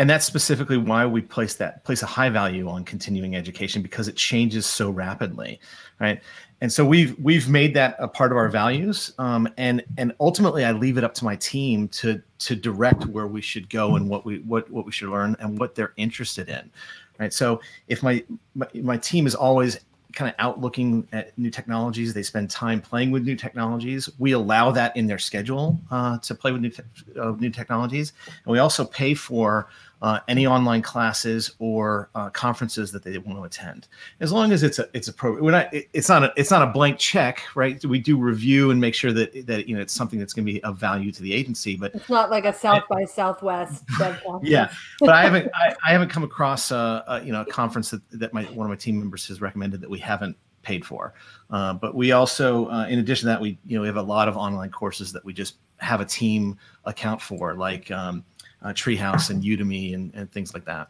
And 0.03 0.09
that's 0.09 0.25
specifically 0.25 0.75
why 0.75 1.05
we 1.05 1.21
place 1.21 1.55
that 1.55 1.81
place 1.85 2.03
a 2.03 2.05
high 2.05 2.27
value 2.27 2.67
on 2.67 2.83
continuing 2.83 3.37
education 3.37 3.81
because 3.81 4.09
it 4.09 4.17
changes 4.17 4.65
so 4.65 4.89
rapidly 4.89 5.61
right 6.01 6.21
and 6.59 6.69
so 6.73 6.83
we've 6.83 7.17
we've 7.19 7.47
made 7.47 7.73
that 7.73 7.95
a 7.99 8.07
part 8.09 8.29
of 8.29 8.37
our 8.37 8.49
values 8.49 9.13
um, 9.17 9.47
and 9.55 9.81
and 9.97 10.13
ultimately 10.19 10.65
i 10.65 10.73
leave 10.73 10.97
it 10.97 11.05
up 11.05 11.13
to 11.13 11.23
my 11.23 11.37
team 11.37 11.87
to 11.87 12.21
to 12.37 12.53
direct 12.53 13.05
where 13.05 13.27
we 13.27 13.39
should 13.39 13.69
go 13.69 13.95
and 13.95 14.09
what 14.09 14.25
we 14.25 14.39
what 14.39 14.69
what 14.69 14.85
we 14.85 14.91
should 14.91 15.07
learn 15.07 15.37
and 15.39 15.57
what 15.57 15.73
they're 15.73 15.93
interested 15.95 16.49
in 16.49 16.69
right 17.17 17.31
so 17.31 17.61
if 17.87 18.03
my 18.03 18.21
my, 18.55 18.67
my 18.73 18.97
team 18.97 19.25
is 19.25 19.35
always 19.35 19.79
kind 20.13 20.29
of 20.29 20.35
out 20.39 20.61
looking 20.61 21.07
at 21.11 21.37
new 21.37 21.49
technologies. 21.49 22.13
They 22.13 22.23
spend 22.23 22.49
time 22.49 22.79
playing 22.79 23.11
with 23.11 23.23
new 23.25 23.35
technologies. 23.35 24.09
We 24.19 24.33
allow 24.33 24.71
that 24.71 24.95
in 24.95 25.07
their 25.07 25.17
schedule 25.17 25.79
uh, 25.91 26.19
to 26.19 26.35
play 26.35 26.51
with 26.51 26.61
new, 26.61 26.69
te- 26.69 26.83
uh, 27.19 27.31
new 27.39 27.49
technologies. 27.49 28.13
And 28.45 28.51
we 28.51 28.59
also 28.59 28.85
pay 28.85 29.13
for 29.13 29.69
uh, 30.03 30.19
any 30.27 30.45
online 30.45 30.81
classes 30.81 31.55
or 31.59 32.09
uh, 32.13 32.29
conferences 32.29 32.91
that 32.91 33.03
they 33.03 33.17
want 33.17 33.39
to 33.39 33.43
attend. 33.45 33.87
As 34.19 34.33
long 34.33 34.51
as 34.51 34.61
it's 34.61 34.77
a 34.77 34.89
it's 34.93 35.07
a 35.07 35.13
pro, 35.13 35.41
we're 35.41 35.51
not 35.51 35.69
it's 35.71 36.09
not 36.09 36.25
a 36.25 36.33
it's 36.35 36.51
not 36.51 36.61
a 36.61 36.67
blank 36.67 36.99
check, 36.99 37.41
right? 37.55 37.83
We 37.85 37.99
do 37.99 38.17
review 38.17 38.69
and 38.69 38.81
make 38.81 38.95
sure 38.95 39.13
that 39.13 39.47
that 39.47 39.69
you 39.69 39.75
know 39.75 39.81
it's 39.81 39.93
something 39.93 40.19
that's 40.19 40.33
going 40.33 40.45
to 40.45 40.51
be 40.51 40.61
of 40.65 40.77
value 40.77 41.09
to 41.13 41.21
the 41.21 41.33
agency. 41.33 41.77
But 41.77 41.95
it's 41.95 42.09
not 42.09 42.29
like 42.29 42.43
a 42.43 42.53
South 42.53 42.83
by 42.89 43.05
Southwest. 43.05 43.85
yeah, 44.43 44.73
but 44.99 45.09
I 45.09 45.23
haven't 45.23 45.49
I, 45.55 45.73
I 45.87 45.93
haven't 45.93 46.09
come 46.09 46.23
across 46.23 46.71
a, 46.71 47.05
a, 47.07 47.23
you 47.23 47.31
know 47.31 47.41
a 47.41 47.45
conference 47.45 47.89
that 47.91 48.01
that 48.11 48.33
my 48.33 48.43
one 48.43 48.65
of 48.65 48.69
my 48.69 48.75
team 48.75 48.99
members 48.99 49.25
has 49.29 49.39
recommended 49.39 49.79
that 49.79 49.89
we 49.89 49.99
haven't 49.99 50.35
paid 50.63 50.85
for. 50.85 51.13
Uh, 51.49 51.73
but 51.73 51.93
we 51.95 52.11
also, 52.11 52.67
uh, 52.67 52.87
in 52.87 52.99
addition 52.99 53.21
to 53.21 53.27
that, 53.27 53.39
we 53.39 53.57
you 53.65 53.77
know 53.77 53.81
we 53.81 53.87
have 53.87 53.95
a 53.95 54.01
lot 54.01 54.27
of 54.27 54.35
online 54.35 54.69
courses 54.69 55.13
that 55.13 55.23
we 55.23 55.31
just 55.31 55.55
have 55.77 56.01
a 56.01 56.05
team 56.05 56.57
account 56.85 57.21
for, 57.21 57.55
like 57.55 57.89
um, 57.91 58.23
uh, 58.63 58.69
Treehouse 58.69 59.29
and 59.29 59.43
Udemy 59.43 59.93
and, 59.93 60.13
and 60.15 60.31
things 60.31 60.53
like 60.53 60.65
that. 60.65 60.89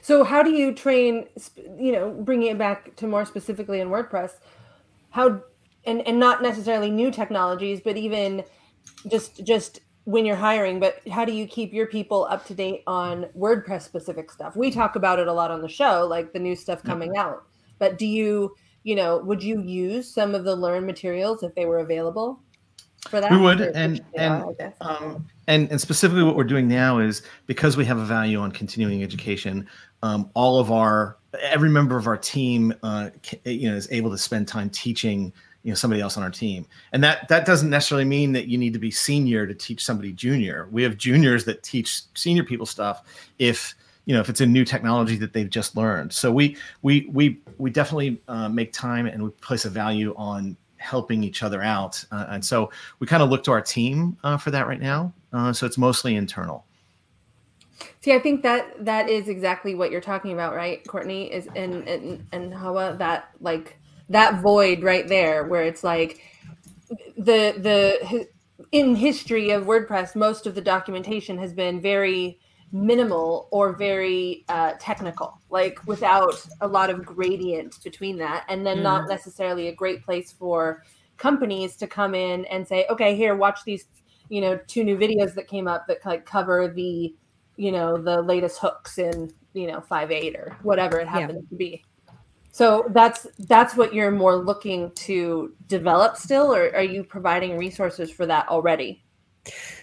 So, 0.00 0.24
how 0.24 0.42
do 0.42 0.50
you 0.50 0.74
train? 0.74 1.26
You 1.78 1.92
know, 1.92 2.10
bringing 2.10 2.48
it 2.48 2.58
back 2.58 2.96
to 2.96 3.06
more 3.06 3.24
specifically 3.24 3.80
in 3.80 3.88
WordPress, 3.88 4.32
how 5.10 5.42
and 5.84 6.06
and 6.06 6.18
not 6.18 6.42
necessarily 6.42 6.90
new 6.90 7.10
technologies, 7.10 7.80
but 7.80 7.96
even 7.96 8.44
just 9.08 9.44
just 9.44 9.80
when 10.04 10.24
you're 10.26 10.36
hiring. 10.36 10.80
But 10.80 11.06
how 11.08 11.24
do 11.24 11.32
you 11.32 11.46
keep 11.46 11.72
your 11.72 11.86
people 11.86 12.26
up 12.30 12.44
to 12.46 12.54
date 12.54 12.82
on 12.86 13.26
WordPress 13.36 13.82
specific 13.82 14.30
stuff? 14.30 14.56
We 14.56 14.70
talk 14.70 14.96
about 14.96 15.18
it 15.18 15.28
a 15.28 15.32
lot 15.32 15.50
on 15.50 15.62
the 15.62 15.68
show, 15.68 16.06
like 16.08 16.32
the 16.32 16.40
new 16.40 16.56
stuff 16.56 16.82
coming 16.82 17.12
yeah. 17.14 17.22
out. 17.22 17.46
But 17.78 17.98
do 17.98 18.06
you, 18.06 18.54
you 18.84 18.94
know, 18.96 19.18
would 19.18 19.42
you 19.42 19.60
use 19.60 20.12
some 20.12 20.34
of 20.34 20.44
the 20.44 20.54
learn 20.54 20.86
materials 20.86 21.42
if 21.42 21.54
they 21.54 21.66
were 21.66 21.78
available? 21.78 22.40
for 23.08 23.20
that? 23.20 23.30
We 23.30 23.38
would, 23.38 23.60
and 23.60 24.02
and 24.14 24.44
um, 24.80 25.26
and 25.46 25.70
and 25.70 25.80
specifically, 25.80 26.22
what 26.22 26.36
we're 26.36 26.44
doing 26.44 26.68
now 26.68 26.98
is 26.98 27.22
because 27.46 27.76
we 27.76 27.84
have 27.84 27.98
a 27.98 28.04
value 28.04 28.38
on 28.38 28.52
continuing 28.52 29.02
education. 29.02 29.66
Um, 30.02 30.30
all 30.34 30.58
of 30.58 30.70
our 30.70 31.16
every 31.40 31.68
member 31.68 31.96
of 31.96 32.06
our 32.06 32.16
team, 32.16 32.74
uh, 32.82 33.10
you 33.44 33.70
know, 33.70 33.76
is 33.76 33.88
able 33.90 34.10
to 34.10 34.18
spend 34.18 34.48
time 34.48 34.70
teaching 34.70 35.32
you 35.62 35.70
know 35.70 35.76
somebody 35.76 36.02
else 36.02 36.16
on 36.16 36.24
our 36.24 36.30
team 36.30 36.66
and 36.92 37.04
that 37.04 37.28
that 37.28 37.46
doesn't 37.46 37.70
necessarily 37.70 38.04
mean 38.04 38.32
that 38.32 38.48
you 38.48 38.58
need 38.58 38.72
to 38.72 38.80
be 38.80 38.90
senior 38.90 39.46
to 39.46 39.54
teach 39.54 39.84
somebody 39.84 40.12
junior 40.12 40.66
we 40.72 40.82
have 40.82 40.96
juniors 40.96 41.44
that 41.44 41.62
teach 41.62 42.02
senior 42.16 42.42
people 42.42 42.66
stuff 42.66 43.04
if 43.38 43.76
you 44.04 44.12
know 44.12 44.20
if 44.20 44.28
it's 44.28 44.40
a 44.40 44.46
new 44.46 44.64
technology 44.64 45.14
that 45.14 45.32
they've 45.32 45.48
just 45.48 45.76
learned 45.76 46.12
so 46.12 46.32
we 46.32 46.56
we 46.82 47.08
we 47.12 47.38
we 47.58 47.70
definitely 47.70 48.20
uh, 48.26 48.48
make 48.48 48.72
time 48.72 49.06
and 49.06 49.22
we 49.22 49.30
place 49.30 49.64
a 49.64 49.70
value 49.70 50.12
on 50.16 50.56
helping 50.82 51.22
each 51.22 51.42
other 51.42 51.62
out. 51.62 52.04
Uh, 52.10 52.26
and 52.30 52.44
so 52.44 52.70
we 52.98 53.06
kind 53.06 53.22
of 53.22 53.30
look 53.30 53.44
to 53.44 53.52
our 53.52 53.62
team 53.62 54.16
uh, 54.24 54.36
for 54.36 54.50
that 54.50 54.66
right 54.66 54.80
now. 54.80 55.12
Uh, 55.32 55.52
so 55.52 55.66
it's 55.66 55.78
mostly 55.78 56.14
internal. 56.14 56.66
See, 58.00 58.12
I 58.12 58.18
think 58.18 58.42
that 58.42 58.84
that 58.84 59.08
is 59.08 59.28
exactly 59.28 59.74
what 59.74 59.90
you're 59.90 60.00
talking 60.00 60.32
about, 60.32 60.54
right, 60.54 60.86
Courtney? 60.86 61.32
Is 61.32 61.48
and 61.56 61.86
and 61.88 62.26
and 62.32 62.52
Hauwa 62.52 62.98
that 62.98 63.30
like 63.40 63.78
that 64.08 64.40
void 64.40 64.82
right 64.82 65.06
there, 65.08 65.44
where 65.44 65.62
it's 65.62 65.82
like 65.84 66.20
the 67.16 67.54
the 67.58 68.26
in 68.72 68.94
history 68.94 69.50
of 69.50 69.64
WordPress, 69.64 70.14
most 70.14 70.46
of 70.46 70.54
the 70.54 70.60
documentation 70.60 71.38
has 71.38 71.52
been 71.52 71.80
very 71.80 72.38
minimal 72.72 73.48
or 73.50 73.74
very 73.76 74.44
uh, 74.48 74.72
technical, 74.80 75.38
like 75.50 75.78
without 75.86 76.44
a 76.62 76.66
lot 76.66 76.88
of 76.88 77.04
gradient 77.04 77.82
between 77.84 78.16
that, 78.18 78.44
and 78.48 78.66
then 78.66 78.78
mm. 78.78 78.82
not 78.82 79.08
necessarily 79.08 79.68
a 79.68 79.74
great 79.74 80.02
place 80.02 80.32
for 80.32 80.82
companies 81.18 81.76
to 81.76 81.86
come 81.86 82.14
in 82.14 82.44
and 82.46 82.66
say, 82.66 82.86
okay, 82.88 83.14
here, 83.14 83.36
watch 83.36 83.60
these, 83.64 83.86
you 84.28 84.40
know, 84.40 84.58
two 84.66 84.84
new 84.84 84.96
videos 84.96 85.34
that 85.34 85.48
came 85.48 85.68
up 85.68 85.86
that 85.86 86.04
like 86.04 86.26
cover 86.26 86.68
the, 86.68 87.14
you 87.56 87.72
know, 87.72 87.96
the 87.96 88.22
latest 88.22 88.58
hooks 88.58 88.98
in, 88.98 89.32
you 89.52 89.66
know, 89.66 89.80
five 89.80 90.10
eight 90.10 90.34
or 90.34 90.56
whatever 90.62 90.98
it 90.98 91.08
happens 91.08 91.44
yeah. 91.44 91.48
to 91.50 91.56
be. 91.56 91.84
So 92.52 92.84
that's 92.90 93.26
that's 93.40 93.76
what 93.76 93.94
you're 93.94 94.10
more 94.10 94.36
looking 94.36 94.92
to 94.92 95.54
develop 95.68 96.16
still, 96.16 96.54
or 96.54 96.74
are 96.74 96.82
you 96.82 97.02
providing 97.02 97.56
resources 97.56 98.10
for 98.10 98.26
that 98.26 98.48
already? 98.48 99.02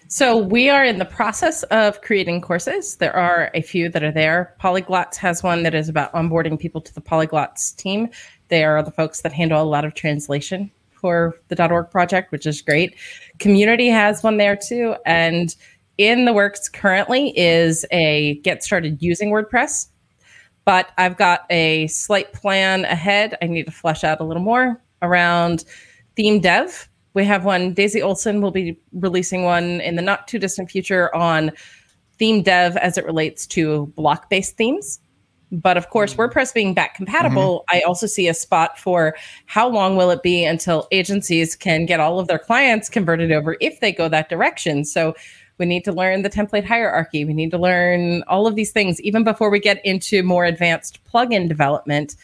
So 0.07 0.37
we 0.37 0.69
are 0.69 0.85
in 0.85 0.99
the 0.99 1.05
process 1.05 1.63
of 1.63 2.01
creating 2.01 2.41
courses. 2.41 2.95
There 2.95 3.15
are 3.15 3.51
a 3.53 3.61
few 3.61 3.89
that 3.89 4.03
are 4.03 4.11
there. 4.11 4.55
Polyglots 4.61 5.15
has 5.17 5.43
one 5.43 5.63
that 5.63 5.75
is 5.75 5.89
about 5.89 6.13
onboarding 6.13 6.57
people 6.57 6.81
to 6.81 6.93
the 6.93 7.01
Polyglots 7.01 7.75
team. 7.75 8.09
They 8.47 8.63
are 8.63 8.81
the 8.81 8.91
folks 8.91 9.21
that 9.21 9.33
handle 9.33 9.61
a 9.61 9.63
lot 9.63 9.85
of 9.85 9.93
translation 9.93 10.71
for 10.99 11.35
the 11.47 11.71
.org 11.71 11.89
project, 11.89 12.31
which 12.31 12.45
is 12.45 12.61
great. 12.61 12.95
Community 13.39 13.87
has 13.87 14.23
one 14.23 14.37
there 14.37 14.55
too, 14.55 14.95
and 15.05 15.55
in 15.97 16.25
the 16.25 16.33
works 16.33 16.69
currently 16.69 17.37
is 17.37 17.85
a 17.91 18.35
get 18.43 18.63
started 18.63 19.01
using 19.01 19.31
WordPress. 19.31 19.87
But 20.65 20.91
I've 20.97 21.17
got 21.17 21.45
a 21.49 21.87
slight 21.87 22.33
plan 22.33 22.85
ahead. 22.85 23.37
I 23.41 23.47
need 23.47 23.65
to 23.65 23.71
flesh 23.71 24.03
out 24.03 24.19
a 24.19 24.23
little 24.23 24.43
more 24.43 24.81
around 25.01 25.65
theme 26.15 26.39
dev 26.39 26.89
we 27.13 27.25
have 27.25 27.43
one. 27.43 27.73
Daisy 27.73 28.01
Olsen 28.01 28.41
will 28.41 28.51
be 28.51 28.79
releasing 28.93 29.43
one 29.43 29.81
in 29.81 29.95
the 29.95 30.01
not 30.01 30.27
too 30.27 30.39
distant 30.39 30.69
future 30.69 31.13
on 31.15 31.51
theme 32.17 32.43
dev 32.43 32.77
as 32.77 32.97
it 32.97 33.05
relates 33.05 33.47
to 33.47 33.87
block 33.95 34.29
based 34.29 34.57
themes. 34.57 34.99
But 35.51 35.77
of 35.77 35.89
course, 35.89 36.13
mm-hmm. 36.13 36.21
WordPress 36.21 36.53
being 36.53 36.73
back 36.73 36.95
compatible, 36.95 37.65
mm-hmm. 37.69 37.77
I 37.77 37.81
also 37.81 38.07
see 38.07 38.27
a 38.27 38.33
spot 38.33 38.77
for 38.77 39.15
how 39.45 39.67
long 39.67 39.95
will 39.95 40.11
it 40.11 40.21
be 40.21 40.45
until 40.45 40.87
agencies 40.91 41.55
can 41.55 41.85
get 41.85 41.99
all 41.99 42.19
of 42.19 42.27
their 42.27 42.39
clients 42.39 42.89
converted 42.89 43.31
over 43.31 43.57
if 43.59 43.79
they 43.79 43.91
go 43.91 44.07
that 44.09 44.29
direction. 44.29 44.85
So 44.85 45.15
we 45.57 45.65
need 45.65 45.83
to 45.85 45.91
learn 45.91 46.21
the 46.21 46.29
template 46.29 46.63
hierarchy. 46.65 47.25
We 47.25 47.33
need 47.33 47.51
to 47.51 47.57
learn 47.57 48.23
all 48.27 48.47
of 48.47 48.55
these 48.55 48.71
things 48.71 49.01
even 49.01 49.23
before 49.23 49.49
we 49.49 49.59
get 49.59 49.85
into 49.85 50.23
more 50.23 50.45
advanced 50.45 50.99
plugin 51.05 51.47
development. 51.47 52.15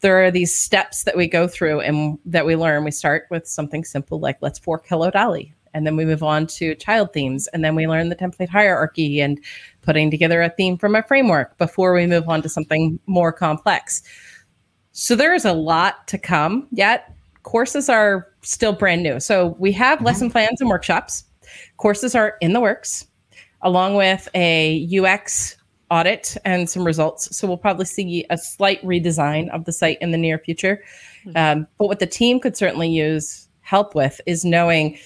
There 0.00 0.24
are 0.24 0.30
these 0.30 0.54
steps 0.54 1.04
that 1.04 1.16
we 1.16 1.26
go 1.26 1.48
through 1.48 1.80
and 1.80 2.18
that 2.26 2.46
we 2.46 2.54
learn. 2.54 2.84
We 2.84 2.90
start 2.92 3.26
with 3.30 3.48
something 3.48 3.84
simple 3.84 4.20
like 4.20 4.38
let's 4.40 4.58
fork 4.58 4.86
Hello 4.86 5.10
Dolly. 5.10 5.55
And 5.76 5.86
then 5.86 5.94
we 5.94 6.06
move 6.06 6.22
on 6.22 6.46
to 6.46 6.74
child 6.76 7.12
themes. 7.12 7.48
And 7.48 7.62
then 7.62 7.74
we 7.74 7.86
learn 7.86 8.08
the 8.08 8.16
template 8.16 8.48
hierarchy 8.48 9.20
and 9.20 9.38
putting 9.82 10.10
together 10.10 10.40
a 10.40 10.48
theme 10.48 10.78
from 10.78 10.96
a 10.96 11.02
framework 11.02 11.58
before 11.58 11.92
we 11.92 12.06
move 12.06 12.26
on 12.30 12.40
to 12.40 12.48
something 12.48 12.98
more 13.04 13.30
complex. 13.30 14.02
So 14.92 15.14
there 15.14 15.34
is 15.34 15.44
a 15.44 15.52
lot 15.52 16.08
to 16.08 16.16
come 16.16 16.66
yet. 16.72 17.14
Courses 17.42 17.90
are 17.90 18.26
still 18.40 18.72
brand 18.72 19.02
new. 19.02 19.20
So 19.20 19.54
we 19.58 19.70
have 19.72 19.98
mm-hmm. 19.98 20.06
lesson 20.06 20.30
plans 20.30 20.62
and 20.62 20.70
workshops. 20.70 21.24
Courses 21.76 22.14
are 22.14 22.38
in 22.40 22.54
the 22.54 22.60
works, 22.60 23.06
along 23.60 23.96
with 23.96 24.30
a 24.34 24.88
UX 24.98 25.58
audit 25.90 26.38
and 26.46 26.70
some 26.70 26.86
results. 26.86 27.36
So 27.36 27.46
we'll 27.46 27.58
probably 27.58 27.84
see 27.84 28.24
a 28.30 28.38
slight 28.38 28.82
redesign 28.82 29.50
of 29.50 29.66
the 29.66 29.72
site 29.72 29.98
in 30.00 30.10
the 30.10 30.18
near 30.18 30.38
future. 30.38 30.82
Mm-hmm. 31.26 31.36
Um, 31.36 31.66
but 31.76 31.88
what 31.88 31.98
the 31.98 32.06
team 32.06 32.40
could 32.40 32.56
certainly 32.56 32.88
use 32.88 33.46
help 33.60 33.94
with 33.94 34.22
is 34.24 34.42
knowing 34.44 34.96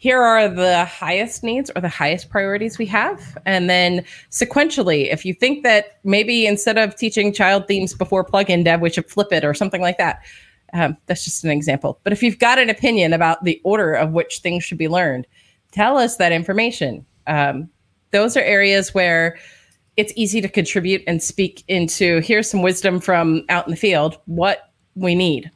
here 0.00 0.22
are 0.22 0.48
the 0.48 0.86
highest 0.86 1.44
needs 1.44 1.70
or 1.76 1.82
the 1.82 1.88
highest 1.88 2.30
priorities 2.30 2.78
we 2.78 2.86
have. 2.86 3.36
And 3.44 3.68
then 3.68 4.02
sequentially, 4.30 5.12
if 5.12 5.26
you 5.26 5.34
think 5.34 5.62
that 5.62 5.98
maybe 6.04 6.46
instead 6.46 6.78
of 6.78 6.96
teaching 6.96 7.34
child 7.34 7.68
themes 7.68 7.92
before 7.92 8.24
plugin 8.24 8.64
dev, 8.64 8.80
we 8.80 8.88
should 8.88 9.10
flip 9.10 9.30
it 9.30 9.44
or 9.44 9.52
something 9.52 9.82
like 9.82 9.98
that. 9.98 10.22
Um, 10.72 10.96
that's 11.04 11.22
just 11.22 11.44
an 11.44 11.50
example. 11.50 12.00
But 12.02 12.14
if 12.14 12.22
you've 12.22 12.38
got 12.38 12.58
an 12.58 12.70
opinion 12.70 13.12
about 13.12 13.44
the 13.44 13.60
order 13.62 13.92
of 13.92 14.12
which 14.12 14.38
things 14.38 14.64
should 14.64 14.78
be 14.78 14.88
learned, 14.88 15.26
tell 15.70 15.98
us 15.98 16.16
that 16.16 16.32
information. 16.32 17.04
Um, 17.26 17.68
those 18.10 18.38
are 18.38 18.42
areas 18.42 18.94
where 18.94 19.38
it's 19.98 20.14
easy 20.16 20.40
to 20.40 20.48
contribute 20.48 21.02
and 21.06 21.22
speak 21.22 21.62
into 21.68 22.20
here's 22.20 22.50
some 22.50 22.62
wisdom 22.62 23.00
from 23.00 23.44
out 23.50 23.66
in 23.66 23.70
the 23.70 23.76
field, 23.76 24.18
what 24.24 24.70
we 24.94 25.14
need. 25.14 25.50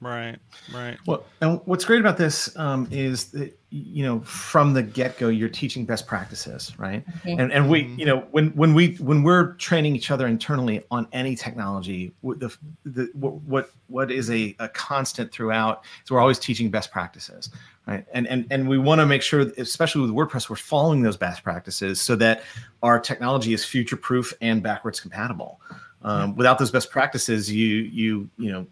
Right. 0.00 0.38
Right. 0.72 0.98
Well, 1.06 1.24
and 1.40 1.60
what's 1.64 1.84
great 1.84 2.00
about 2.00 2.16
this 2.16 2.56
um, 2.56 2.88
is 2.90 3.26
that 3.32 3.56
you 3.70 4.04
know 4.04 4.20
from 4.20 4.74
the 4.74 4.82
get 4.82 5.18
go 5.18 5.28
you're 5.28 5.48
teaching 5.48 5.84
best 5.84 6.06
practices, 6.06 6.72
right? 6.78 7.04
Mm-hmm. 7.06 7.40
And 7.40 7.52
and 7.52 7.68
we 7.70 7.82
you 7.96 8.04
know 8.04 8.20
when 8.30 8.50
when 8.50 8.74
we 8.74 8.94
when 8.96 9.22
we're 9.22 9.54
training 9.54 9.96
each 9.96 10.10
other 10.10 10.26
internally 10.26 10.84
on 10.90 11.08
any 11.12 11.34
technology, 11.36 12.12
the 12.22 12.56
the 12.84 13.10
what 13.14 13.70
what 13.88 14.10
is 14.10 14.30
a, 14.30 14.54
a 14.58 14.68
constant 14.68 15.32
throughout 15.32 15.84
is 16.04 16.10
we're 16.10 16.20
always 16.20 16.38
teaching 16.38 16.70
best 16.70 16.90
practices, 16.92 17.50
right? 17.86 18.04
And 18.12 18.26
and 18.28 18.46
and 18.50 18.68
we 18.68 18.78
want 18.78 19.00
to 19.00 19.06
make 19.06 19.22
sure, 19.22 19.40
especially 19.58 20.02
with 20.02 20.10
WordPress, 20.10 20.48
we're 20.48 20.56
following 20.56 21.02
those 21.02 21.16
best 21.16 21.42
practices 21.42 22.00
so 22.00 22.16
that 22.16 22.42
our 22.82 23.00
technology 23.00 23.52
is 23.52 23.64
future 23.64 23.96
proof 23.96 24.32
and 24.40 24.62
backwards 24.62 25.00
compatible. 25.00 25.60
Um, 26.02 26.34
without 26.34 26.58
those 26.58 26.70
best 26.70 26.90
practices, 26.90 27.52
you 27.52 27.66
you 27.66 28.30
you 28.38 28.50
know 28.50 28.66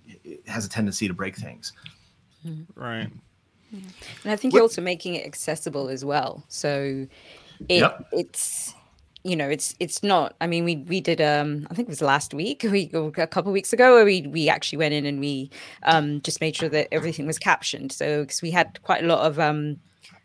has 0.49 0.65
a 0.65 0.69
tendency 0.69 1.09
to 1.09 1.15
break 1.15 1.37
things. 1.37 1.73
Right. 2.75 3.09
Yeah. 3.71 3.81
And 4.25 4.33
I 4.33 4.37
think 4.37 4.53
what? 4.53 4.59
you're 4.59 4.65
also 4.65 4.83
making 4.83 5.15
it 5.15 5.27
accessible 5.27 5.89
as 5.89 6.05
well. 6.05 6.45
So 6.49 7.07
it 7.69 7.81
yep. 7.81 8.07
it's 8.13 8.75
you 9.25 9.35
know 9.35 9.49
it's 9.49 9.75
it's 9.81 10.03
not 10.03 10.35
i 10.41 10.47
mean 10.47 10.65
we 10.65 10.77
we 10.77 11.01
did 11.01 11.21
um 11.21 11.67
i 11.71 11.75
think 11.75 11.89
it 11.89 11.91
was 11.91 12.01
last 12.01 12.33
week 12.33 12.65
we 12.71 12.89
a 12.95 13.27
couple 13.27 13.51
weeks 13.51 13.73
ago 13.73 13.95
where 13.95 14.05
we 14.05 14.23
we 14.29 14.49
actually 14.49 14.79
went 14.79 14.95
in 14.95 15.05
and 15.05 15.19
we 15.19 15.51
um 15.83 16.21
just 16.23 16.41
made 16.41 16.55
sure 16.55 16.69
that 16.69 16.87
everything 16.93 17.27
was 17.27 17.39
captioned 17.39 17.91
so 17.91 18.23
because 18.23 18.41
we 18.41 18.51
had 18.51 18.81
quite 18.83 19.03
a 19.03 19.07
lot 19.07 19.27
of 19.27 19.41
um 19.41 19.77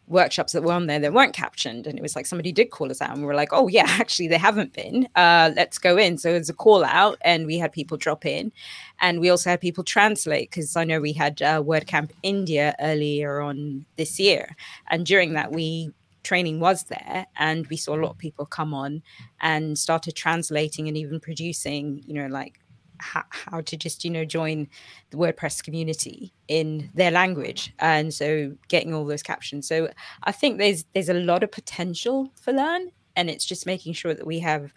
workshops 0.08 0.52
that 0.54 0.64
were 0.64 0.74
on 0.74 0.88
there 0.88 1.00
that 1.00 1.14
weren't 1.14 1.34
captioned 1.34 1.88
and 1.88 1.98
it 1.98 2.02
was 2.02 2.16
like 2.16 2.26
somebody 2.26 2.52
did 2.52 2.70
call 2.72 2.92
us 2.92 3.02
out 3.02 3.12
and 3.12 3.22
we 3.22 3.26
were 3.26 3.34
like 3.34 3.54
oh 3.54 3.68
yeah 3.68 3.86
actually 3.88 4.28
they 4.28 4.38
haven't 4.38 4.74
been. 4.74 5.08
Uh, 5.16 5.52
let's 5.56 5.78
go 5.78 5.98
in. 5.98 6.18
So 6.18 6.32
it 6.32 6.40
was 6.40 6.50
a 6.50 6.54
call 6.54 6.84
out 6.84 7.18
and 7.22 7.46
we 7.46 7.58
had 7.58 7.72
people 7.72 7.98
drop 7.98 8.26
in 8.26 8.52
and 9.00 9.20
we 9.20 9.30
also 9.30 9.50
had 9.50 9.62
people 9.62 9.84
translate 9.84 10.50
because 10.50 10.76
i 10.76 10.84
know 10.84 11.00
we 11.00 11.14
had 11.14 11.42
uh, 11.42 11.62
wordcamp 11.62 12.12
india 12.24 12.76
earlier 12.80 13.42
on 13.42 13.86
this 13.98 14.20
year 14.20 14.56
and 14.90 15.06
during 15.06 15.34
that 15.34 15.52
we 15.52 15.92
training 16.24 16.60
was 16.60 16.84
there 16.84 17.28
and 17.38 17.68
we 17.68 17.76
saw 17.76 17.96
a 17.96 18.00
lot 18.00 18.12
of 18.12 18.18
people 18.18 18.46
come 18.46 18.74
on 18.74 19.04
and 19.42 19.78
started 19.78 20.16
translating 20.16 20.88
and 20.88 20.98
even 20.98 21.20
producing 21.20 22.02
you 22.08 22.14
know 22.14 22.28
like 22.28 22.60
how, 23.04 23.24
how 23.30 23.62
to 23.62 23.78
just 23.78 24.04
you 24.04 24.12
know 24.12 24.26
join 24.26 24.68
the 25.12 25.18
WordPress 25.18 25.64
community 25.64 26.34
in 26.48 26.90
their 26.94 27.12
language, 27.12 27.74
and 27.80 28.14
so 28.14 28.56
getting 28.68 28.94
all 28.94 29.06
those 29.06 29.24
captions. 29.24 29.68
So 29.68 29.90
I 30.24 30.32
think 30.32 30.58
there's 30.58 30.86
there's 30.94 31.10
a 31.10 31.14
lot 31.14 31.44
of 31.44 31.52
potential 31.52 32.32
for 32.42 32.54
Learn, 32.54 32.92
and 33.16 33.30
it's 33.30 33.46
just 33.46 33.66
making 33.66 33.94
sure 33.94 34.14
that 34.14 34.26
we 34.26 34.40
have 34.40 34.74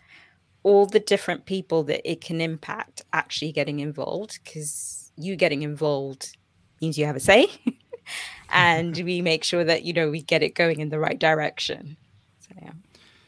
all 0.67 0.85
the 0.85 0.99
different 0.99 1.47
people 1.47 1.85
that 1.85 2.11
it 2.11 2.21
can 2.21 2.41
impact 2.41 3.03
actually 3.13 3.53
getting 3.53 3.79
involved 3.79 4.41
because 4.43 5.13
you 5.17 5.37
getting 5.37 5.63
involved 5.63 6.37
means 6.81 6.99
you 6.99 7.07
have 7.07 7.15
a 7.15 7.21
say 7.21 7.47
and 8.51 8.97
we 8.99 9.23
make 9.23 9.45
sure 9.45 9.63
that 9.63 9.85
you 9.85 9.93
know 9.93 10.11
we 10.11 10.21
get 10.21 10.43
it 10.43 10.57
going 10.57 10.81
in 10.81 10.89
the 10.89 10.99
right 10.99 11.21
direction 11.21 11.97
so 12.41 12.49
yeah 12.61 12.73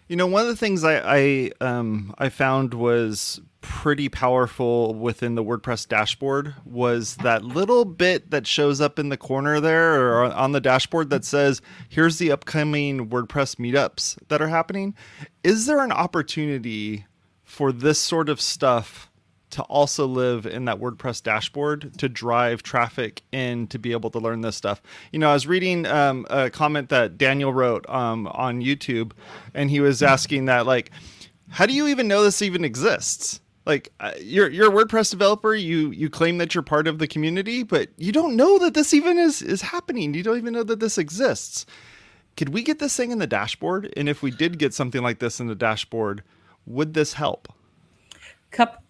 you 0.09 0.17
know 0.17 0.27
one 0.27 0.43
of 0.43 0.49
the 0.49 0.57
things 0.57 0.85
i 0.85 0.99
i 1.05 1.51
um 1.61 2.15
i 2.19 2.29
found 2.29 2.75
was 2.75 3.41
pretty 3.61 4.09
powerful 4.09 4.95
within 4.95 5.35
the 5.35 5.43
WordPress 5.43 5.89
dashboard 5.89 6.55
was 6.65 7.17
that 7.17 7.45
little 7.45 7.85
bit 7.85 8.31
that 8.31 8.47
shows 8.47 8.81
up 8.81 8.99
in 8.99 9.09
the 9.09 9.17
corner 9.17 9.61
there 9.61 10.01
or 10.01 10.25
on 10.25 10.53
the 10.53 10.61
dashboard 10.61 11.11
that 11.11 11.25
says, 11.25 11.61
here's 11.89 12.19
the 12.19 12.31
upcoming 12.31 13.09
WordPress 13.09 13.57
meetups 13.57 14.17
that 14.29 14.41
are 14.41 14.49
happening. 14.49 14.95
Is 15.43 15.67
there 15.67 15.83
an 15.83 15.93
opportunity 15.93 17.05
for 17.45 17.73
this 17.73 17.99
sort 17.99 18.29
of 18.29 18.41
stuff 18.41 19.08
to 19.51 19.63
also 19.63 20.07
live 20.07 20.47
in 20.47 20.65
that 20.67 20.79
WordPress 20.79 21.23
dashboard 21.23 21.97
to 21.99 22.09
drive 22.09 22.63
traffic 22.63 23.23
in 23.33 23.67
to 23.69 23.79
be 23.79 23.93
able 23.93 24.11
to 24.11 24.19
learn 24.19 24.41
this 24.41 24.57
stuff? 24.57 24.83
You 25.13 25.19
know, 25.19 25.31
I 25.31 25.35
was 25.35 25.47
reading 25.47 25.87
um, 25.87 26.27
a 26.31 26.51
comment 26.51 26.89
that 26.91 27.19
Daniel 27.19 27.53
wrote 27.53 27.89
um, 27.89 28.27
on 28.29 28.61
YouTube, 28.61 29.13
and 29.55 29.71
he 29.71 29.81
was 29.81 30.03
asking 30.03 30.47
that, 30.47 30.67
like, 30.67 30.91
how 31.51 31.67
do 31.67 31.73
you 31.73 31.87
even 31.89 32.09
know 32.09 32.23
this 32.23 32.43
even 32.43 32.65
exists? 32.65 33.41
like 33.69 33.93
uh, 34.01 34.13
you're 34.19 34.49
you're 34.49 34.73
a 34.73 34.75
WordPress 34.75 35.11
developer. 35.11 35.55
You 35.55 35.91
you 35.91 36.09
claim 36.09 36.39
that 36.39 36.55
you're 36.55 36.63
part 36.63 36.89
of 36.89 36.99
the 36.99 37.07
community, 37.07 37.63
but 37.63 37.91
you 37.99 38.11
don't 38.11 38.35
know 38.35 38.59
that 38.59 38.73
this 38.73 38.95
even 38.95 39.19
is 39.19 39.43
is 39.43 39.61
happening. 39.61 40.15
You 40.15 40.23
don't 40.23 40.39
even 40.39 40.55
know 40.55 40.65
that 40.65 40.81
this 40.81 40.97
exists. 40.97 41.67
Could 42.37 42.49
we 42.49 42.63
get 42.63 42.79
this 42.79 42.97
thing 42.97 43.11
in 43.11 43.19
the 43.19 43.27
dashboard? 43.27 43.93
And 43.97 44.09
if 44.09 44.23
we 44.23 44.31
did 44.31 44.59
get 44.59 44.73
something 44.73 45.03
like 45.03 45.19
this 45.19 45.39
in 45.39 45.49
the 45.49 45.55
dashboard, 45.55 46.23
would 46.67 46.95
this 46.95 47.13
help? 47.13 47.53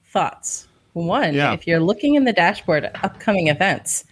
Thoughts. 0.08 0.66
One, 0.92 1.34
yeah. 1.34 1.52
if 1.52 1.66
you're 1.66 1.80
looking 1.80 2.14
in 2.14 2.24
the 2.24 2.32
dashboard 2.32 2.84
at 2.84 3.04
upcoming 3.04 3.48
events, 3.48 4.04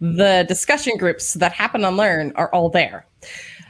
the 0.00 0.44
discussion 0.48 0.96
groups 0.96 1.34
that 1.34 1.52
happen 1.52 1.84
on 1.84 1.96
Learn 1.96 2.32
are 2.36 2.52
all 2.52 2.68
there. 2.68 3.06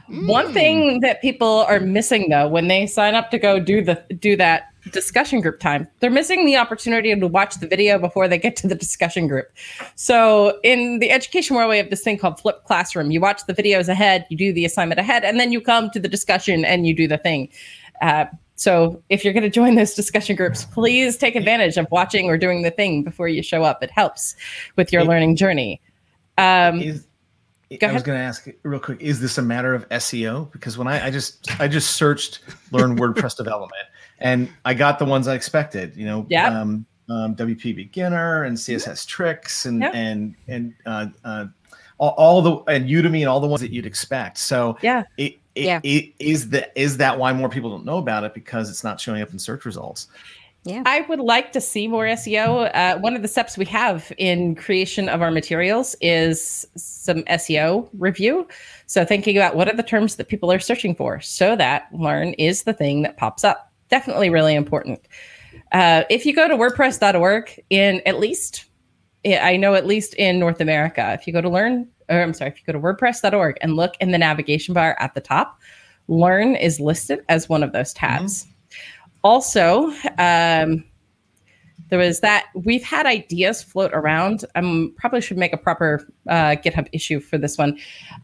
Mm. 0.08 0.28
One 0.28 0.52
thing 0.52 1.00
that 1.00 1.20
people 1.20 1.64
are 1.68 1.80
missing 1.80 2.28
though 2.30 2.48
when 2.48 2.68
they 2.68 2.86
sign 2.86 3.14
up 3.14 3.30
to 3.30 3.38
go 3.38 3.58
do 3.58 3.82
the 3.82 4.02
do 4.18 4.36
that 4.36 4.72
discussion 4.90 5.40
group 5.40 5.60
time. 5.60 5.86
They're 6.00 6.10
missing 6.10 6.44
the 6.44 6.56
opportunity 6.56 7.14
to 7.14 7.26
watch 7.28 7.56
the 7.56 7.68
video 7.68 7.98
before 7.98 8.26
they 8.26 8.38
get 8.38 8.56
to 8.56 8.66
the 8.66 8.74
discussion 8.74 9.28
group. 9.28 9.46
So 9.94 10.58
in 10.64 10.98
the 10.98 11.10
education 11.10 11.54
world, 11.54 11.70
we 11.70 11.76
have 11.76 11.90
this 11.90 12.02
thing 12.02 12.18
called 12.18 12.40
flipped 12.40 12.64
classroom. 12.64 13.10
You 13.10 13.20
watch 13.20 13.46
the 13.46 13.54
videos 13.54 13.88
ahead, 13.88 14.26
you 14.28 14.36
do 14.36 14.52
the 14.52 14.64
assignment 14.64 14.98
ahead, 14.98 15.24
and 15.24 15.38
then 15.38 15.52
you 15.52 15.60
come 15.60 15.90
to 15.90 16.00
the 16.00 16.08
discussion 16.08 16.64
and 16.64 16.86
you 16.86 16.96
do 16.96 17.06
the 17.06 17.18
thing. 17.18 17.48
Uh, 18.00 18.24
so 18.62 19.02
if 19.08 19.24
you're 19.24 19.32
going 19.32 19.42
to 19.42 19.50
join 19.50 19.74
those 19.74 19.92
discussion 19.92 20.36
groups, 20.36 20.64
please 20.64 21.16
take 21.16 21.34
advantage 21.34 21.76
of 21.76 21.88
watching 21.90 22.26
or 22.28 22.38
doing 22.38 22.62
the 22.62 22.70
thing 22.70 23.02
before 23.02 23.26
you 23.26 23.42
show 23.42 23.64
up. 23.64 23.82
It 23.82 23.90
helps 23.90 24.36
with 24.76 24.92
your 24.92 25.04
learning 25.04 25.34
journey. 25.34 25.80
Um, 26.38 26.80
is, 26.80 27.08
I 27.82 27.92
was 27.92 28.04
going 28.04 28.18
to 28.18 28.24
ask 28.24 28.46
real 28.62 28.78
quick: 28.78 29.00
Is 29.00 29.20
this 29.20 29.36
a 29.36 29.42
matter 29.42 29.74
of 29.74 29.88
SEO? 29.88 30.52
Because 30.52 30.78
when 30.78 30.86
I, 30.86 31.06
I 31.06 31.10
just 31.10 31.60
I 31.60 31.66
just 31.66 31.96
searched 31.96 32.38
learn 32.70 32.96
WordPress 32.96 33.36
development, 33.42 33.82
and 34.20 34.48
I 34.64 34.74
got 34.74 35.00
the 35.00 35.06
ones 35.06 35.26
I 35.26 35.34
expected. 35.34 35.96
You 35.96 36.06
know, 36.06 36.26
yeah. 36.30 36.60
Um, 36.60 36.86
um, 37.10 37.34
WP 37.34 37.74
Beginner 37.74 38.44
and 38.44 38.56
CSS 38.56 39.04
Tricks 39.06 39.66
and 39.66 39.82
yep. 39.82 39.92
and 39.92 40.36
and 40.46 40.72
uh, 40.86 41.06
uh, 41.24 41.46
all, 41.98 42.10
all, 42.10 42.42
the 42.42 42.72
and 42.72 42.88
Udemy 42.88 43.20
and 43.20 43.28
all 43.28 43.40
the 43.40 43.48
ones 43.48 43.60
that 43.60 43.72
you'd 43.72 43.86
expect. 43.86 44.38
So 44.38 44.78
yeah, 44.82 45.02
it, 45.16 45.41
it, 45.54 45.64
yeah. 45.64 45.80
It, 45.82 46.12
is 46.18 46.50
that 46.50 46.72
is 46.74 46.96
that 46.98 47.18
why 47.18 47.32
more 47.32 47.48
people 47.48 47.70
don't 47.70 47.84
know 47.84 47.98
about 47.98 48.24
it 48.24 48.34
because 48.34 48.70
it's 48.70 48.84
not 48.84 49.00
showing 49.00 49.22
up 49.22 49.32
in 49.32 49.38
search 49.38 49.64
results? 49.64 50.08
Yeah. 50.64 50.84
I 50.86 51.00
would 51.02 51.18
like 51.18 51.52
to 51.52 51.60
see 51.60 51.88
more 51.88 52.04
SEO. 52.04 52.70
Uh, 52.72 52.98
one 52.98 53.16
of 53.16 53.22
the 53.22 53.28
steps 53.28 53.58
we 53.58 53.64
have 53.64 54.12
in 54.16 54.54
creation 54.54 55.08
of 55.08 55.20
our 55.20 55.32
materials 55.32 55.96
is 56.00 56.64
some 56.76 57.24
SEO 57.24 57.88
review. 57.98 58.46
So 58.86 59.04
thinking 59.04 59.36
about 59.36 59.56
what 59.56 59.68
are 59.68 59.74
the 59.74 59.82
terms 59.82 60.16
that 60.16 60.28
people 60.28 60.52
are 60.52 60.60
searching 60.60 60.94
for 60.94 61.20
so 61.20 61.56
that 61.56 61.88
learn 61.92 62.34
is 62.34 62.62
the 62.62 62.72
thing 62.72 63.02
that 63.02 63.16
pops 63.16 63.42
up 63.42 63.72
definitely 63.88 64.30
really 64.30 64.54
important. 64.54 65.00
Uh, 65.72 66.04
if 66.08 66.24
you 66.24 66.32
go 66.32 66.46
to 66.48 66.56
WordPress.org, 66.56 67.60
in 67.70 68.00
at 68.06 68.20
least, 68.20 68.66
I 69.24 69.56
know 69.56 69.74
at 69.74 69.86
least 69.86 70.14
in 70.14 70.38
North 70.38 70.60
America, 70.60 71.12
if 71.12 71.26
you 71.26 71.32
go 71.32 71.40
to 71.40 71.50
learn, 71.50 71.88
or 72.12 72.22
I'm 72.22 72.34
sorry, 72.34 72.50
if 72.50 72.58
you 72.58 72.72
go 72.72 72.78
to 72.78 72.84
WordPress.org 72.84 73.58
and 73.60 73.76
look 73.76 73.94
in 74.00 74.10
the 74.10 74.18
navigation 74.18 74.74
bar 74.74 74.96
at 75.00 75.14
the 75.14 75.20
top, 75.20 75.58
Learn 76.08 76.56
is 76.56 76.80
listed 76.80 77.20
as 77.28 77.48
one 77.48 77.62
of 77.62 77.72
those 77.72 77.92
tabs. 77.92 78.44
Mm-hmm. 78.44 78.52
Also, 79.24 79.92
um, 80.18 80.84
there 81.88 81.98
was 81.98 82.20
that 82.20 82.46
we've 82.54 82.82
had 82.82 83.06
ideas 83.06 83.62
float 83.62 83.92
around. 83.92 84.44
I 84.54 84.60
um, 84.60 84.94
probably 84.96 85.20
should 85.20 85.36
make 85.36 85.52
a 85.52 85.58
proper 85.58 86.06
uh, 86.28 86.56
GitHub 86.56 86.88
issue 86.92 87.20
for 87.20 87.38
this 87.38 87.58
one. 87.58 87.78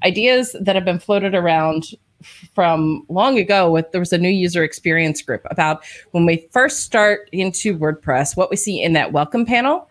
Ideas 0.05 0.57
that 0.61 0.75
have 0.75 0.85
been 0.85 0.99
floated 0.99 1.35
around 1.35 1.85
from 2.55 3.05
long 3.09 3.39
ago 3.39 3.71
with 3.71 3.93
there 3.93 4.01
was 4.01 4.13
a 4.13 4.19
new 4.19 4.31
user 4.31 4.65
experience 4.65 5.23
group 5.23 5.43
about 5.51 5.85
when 6.11 6.27
we 6.27 6.49
first 6.51 6.81
start 6.81 7.29
into 7.33 7.79
WordPress, 7.79 8.37
what 8.37 8.51
we 8.51 8.57
see 8.57 8.83
in 8.83 8.93
that 8.95 9.13
welcome 9.13 9.47
panel. 9.47 9.89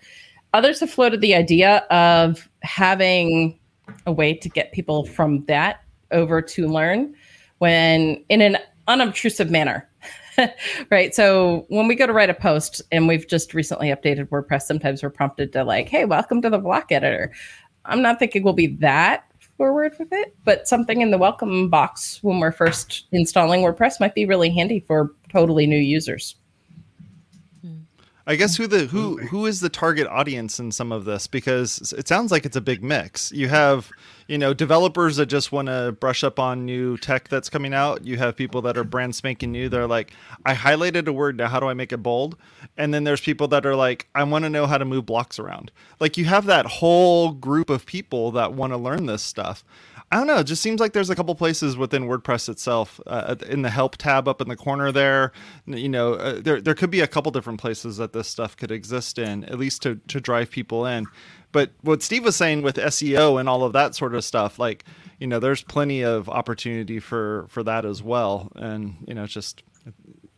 Others 0.53 0.79
have 0.81 0.89
floated 0.89 1.21
the 1.21 1.35
idea 1.35 1.85
of 1.89 2.49
having 2.63 3.57
a 4.05 4.11
way 4.11 4.33
to 4.33 4.49
get 4.49 4.71
people 4.71 5.05
from 5.05 5.43
that 5.45 5.81
over 6.11 6.41
to 6.41 6.67
learn 6.67 7.13
when 7.59 8.23
in 8.29 8.41
an 8.41 8.57
unobtrusive 8.87 9.49
manner. 9.49 9.89
right. 10.91 11.13
So 11.15 11.65
when 11.69 11.87
we 11.87 11.95
go 11.95 12.07
to 12.07 12.13
write 12.13 12.29
a 12.29 12.33
post 12.33 12.81
and 12.91 13.07
we've 13.07 13.27
just 13.27 13.53
recently 13.53 13.89
updated 13.89 14.29
WordPress, 14.29 14.63
sometimes 14.63 15.01
we're 15.01 15.09
prompted 15.09 15.51
to 15.53 15.63
like, 15.63 15.89
hey, 15.89 16.05
welcome 16.05 16.41
to 16.41 16.49
the 16.49 16.59
block 16.59 16.91
editor. 16.91 17.31
I'm 17.85 18.01
not 18.01 18.19
thinking 18.19 18.43
we'll 18.43 18.53
be 18.53 18.75
that 18.77 19.23
forward 19.57 19.95
with 19.97 20.09
it, 20.11 20.35
but 20.43 20.67
something 20.67 21.01
in 21.01 21.09
the 21.11 21.17
welcome 21.17 21.69
box 21.69 22.19
when 22.21 22.39
we're 22.39 22.51
first 22.51 23.07
installing 23.11 23.61
WordPress 23.61 23.99
might 23.99 24.13
be 24.13 24.25
really 24.25 24.49
handy 24.49 24.79
for 24.79 25.11
totally 25.29 25.65
new 25.65 25.79
users. 25.79 26.35
I 28.29 28.35
guess 28.35 28.57
who 28.57 28.67
the 28.67 28.87
who 28.87 29.15
who 29.17 29.45
is 29.45 29.61
the 29.61 29.69
target 29.69 30.05
audience 30.05 30.59
in 30.59 30.73
some 30.73 30.91
of 30.91 31.05
this 31.05 31.27
because 31.27 31.93
it 31.97 32.09
sounds 32.09 32.29
like 32.29 32.45
it's 32.45 32.57
a 32.57 32.61
big 32.61 32.83
mix. 32.83 33.31
You 33.31 33.47
have, 33.47 33.89
you 34.27 34.37
know, 34.37 34.53
developers 34.53 35.15
that 35.15 35.27
just 35.27 35.53
want 35.53 35.69
to 35.69 35.95
brush 35.97 36.25
up 36.25 36.37
on 36.37 36.65
new 36.65 36.97
tech 36.97 37.29
that's 37.29 37.49
coming 37.49 37.73
out. 37.73 38.03
You 38.03 38.17
have 38.17 38.35
people 38.35 38.61
that 38.63 38.77
are 38.77 38.83
brand 38.83 39.15
spanking 39.15 39.53
new. 39.53 39.69
They're 39.69 39.87
like, 39.87 40.11
I 40.45 40.55
highlighted 40.55 41.07
a 41.07 41.13
word 41.13 41.37
now. 41.37 41.47
How 41.47 41.61
do 41.61 41.67
I 41.67 41.73
make 41.73 41.93
it 41.93 42.03
bold? 42.03 42.35
And 42.75 42.93
then 42.93 43.05
there's 43.05 43.21
people 43.21 43.47
that 43.47 43.65
are 43.65 43.77
like, 43.77 44.09
I 44.13 44.25
want 44.25 44.43
to 44.43 44.49
know 44.49 44.67
how 44.67 44.77
to 44.77 44.83
move 44.83 45.05
blocks 45.05 45.39
around. 45.39 45.71
Like 46.01 46.17
you 46.17 46.25
have 46.25 46.47
that 46.47 46.65
whole 46.65 47.31
group 47.31 47.69
of 47.69 47.85
people 47.85 48.31
that 48.31 48.51
want 48.51 48.73
to 48.73 48.77
learn 48.77 49.05
this 49.05 49.23
stuff. 49.23 49.63
I 50.11 50.17
don't 50.17 50.27
know. 50.27 50.37
It 50.37 50.45
just 50.45 50.61
seems 50.63 50.79
like 50.79 50.93
there's 50.93 51.09
a 51.09 51.15
couple 51.15 51.35
places 51.35 51.77
within 51.77 52.05
WordPress 52.05 52.49
itself, 52.49 52.99
uh, 53.07 53.35
in 53.49 53.61
the 53.63 53.69
help 53.69 53.97
tab 53.97 54.27
up 54.27 54.41
in 54.41 54.49
the 54.49 54.55
corner 54.55 54.91
there. 54.91 55.33
You 55.67 55.89
know, 55.89 56.13
uh, 56.15 56.41
there 56.41 56.61
there 56.61 56.75
could 56.75 56.91
be 56.91 57.01
a 57.01 57.07
couple 57.07 57.31
different 57.31 57.59
places 57.59 57.97
that 57.97 58.13
this 58.13 58.27
stuff 58.29 58.57
could 58.57 58.71
exist 58.71 59.19
in, 59.19 59.43
at 59.45 59.59
least 59.59 59.83
to 59.83 59.97
to 60.07 60.21
drive 60.21 60.51
people 60.51 60.85
in. 60.85 61.09
But 61.51 61.71
what 61.81 62.03
Steve 62.03 62.25
was 62.25 62.37
saying 62.37 62.61
with 62.63 62.77
SEO 62.77 63.39
and 63.39 63.49
all 63.49 63.63
of 63.65 63.73
that 63.73 63.95
sort 63.95 64.15
of 64.15 64.23
stuff, 64.23 64.59
like 64.59 64.85
you 65.19 65.27
know, 65.27 65.39
there's 65.39 65.63
plenty 65.63 66.03
of 66.03 66.29
opportunity 66.29 66.99
for 66.99 67.45
for 67.49 67.63
that 67.63 67.85
as 67.85 68.01
well. 68.01 68.51
And 68.55 68.95
you 69.07 69.13
know, 69.13 69.27
just 69.27 69.63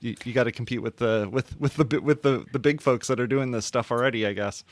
you, 0.02 0.16
you 0.26 0.34
got 0.34 0.46
to 0.46 0.52
compete 0.52 0.82
with 0.82 0.98
the 0.98 1.30
with 1.32 1.60
with 1.60 1.76
the 1.78 2.02
with 2.02 2.24
the 2.24 2.46
the 2.54 2.60
big 2.60 2.82
folks 2.82 3.08
that 3.08 3.20
are 3.20 3.28
doing 3.28 3.52
this 3.52 3.68
stuff 3.68 3.92
already, 3.92 4.26
I 4.26 4.34
guess. 4.34 4.64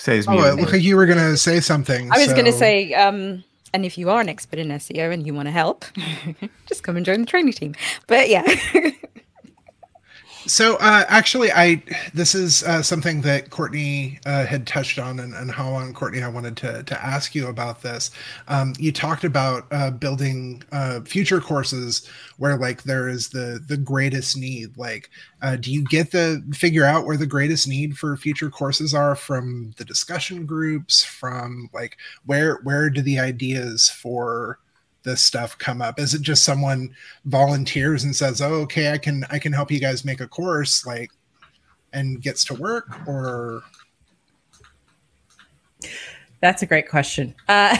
Says 0.00 0.26
oh, 0.26 0.32
it 0.32 0.56
looked 0.56 0.72
like 0.72 0.82
you 0.82 0.96
were 0.96 1.04
going 1.04 1.18
to 1.18 1.36
say 1.36 1.60
something. 1.60 2.10
I 2.10 2.16
was 2.16 2.28
so. 2.28 2.32
going 2.32 2.46
to 2.46 2.54
say, 2.54 2.94
um, 2.94 3.44
and 3.74 3.84
if 3.84 3.98
you 3.98 4.08
are 4.08 4.18
an 4.22 4.30
expert 4.30 4.58
in 4.58 4.68
SEO 4.68 5.12
and 5.12 5.26
you 5.26 5.34
want 5.34 5.46
to 5.48 5.52
help, 5.52 5.84
just 6.66 6.82
come 6.82 6.96
and 6.96 7.04
join 7.04 7.20
the 7.20 7.26
training 7.26 7.52
team. 7.52 7.74
But 8.06 8.30
yeah. 8.30 8.46
So 10.46 10.76
uh, 10.76 11.04
actually, 11.08 11.52
I 11.52 11.82
this 12.14 12.34
is 12.34 12.62
uh, 12.62 12.82
something 12.82 13.20
that 13.22 13.50
Courtney 13.50 14.18
uh, 14.24 14.46
had 14.46 14.66
touched 14.66 14.98
on, 14.98 15.20
and, 15.20 15.34
and 15.34 15.50
how 15.50 15.68
on 15.68 15.92
Courtney, 15.92 16.22
I 16.22 16.28
wanted 16.28 16.56
to 16.58 16.82
to 16.82 17.04
ask 17.04 17.34
you 17.34 17.48
about 17.48 17.82
this. 17.82 18.10
Um, 18.48 18.72
you 18.78 18.90
talked 18.90 19.24
about 19.24 19.66
uh, 19.70 19.90
building 19.90 20.62
uh, 20.72 21.00
future 21.02 21.40
courses 21.42 22.08
where 22.38 22.56
like 22.56 22.84
there 22.84 23.08
is 23.08 23.28
the 23.28 23.62
the 23.66 23.76
greatest 23.76 24.36
need. 24.36 24.78
Like, 24.78 25.10
uh, 25.42 25.56
do 25.56 25.70
you 25.70 25.84
get 25.84 26.10
the 26.10 26.42
figure 26.54 26.84
out 26.84 27.04
where 27.04 27.18
the 27.18 27.26
greatest 27.26 27.68
need 27.68 27.98
for 27.98 28.16
future 28.16 28.50
courses 28.50 28.94
are 28.94 29.14
from 29.14 29.74
the 29.76 29.84
discussion 29.84 30.46
groups? 30.46 31.04
From 31.04 31.68
like 31.74 31.98
where 32.24 32.60
where 32.62 32.88
do 32.88 33.02
the 33.02 33.18
ideas 33.20 33.90
for 33.90 34.58
this 35.02 35.22
stuff 35.22 35.56
come 35.58 35.80
up? 35.80 35.98
Is 35.98 36.14
it 36.14 36.22
just 36.22 36.44
someone 36.44 36.94
volunteers 37.24 38.04
and 38.04 38.14
says, 38.14 38.40
"Oh, 38.40 38.54
okay, 38.62 38.92
I 38.92 38.98
can 38.98 39.24
I 39.30 39.38
can 39.38 39.52
help 39.52 39.70
you 39.70 39.80
guys 39.80 40.04
make 40.04 40.20
a 40.20 40.26
course," 40.26 40.86
like, 40.86 41.10
and 41.92 42.20
gets 42.22 42.44
to 42.46 42.54
work, 42.54 42.86
or? 43.06 43.62
That's 46.40 46.62
a 46.62 46.66
great 46.66 46.88
question. 46.88 47.34
Uh, 47.48 47.76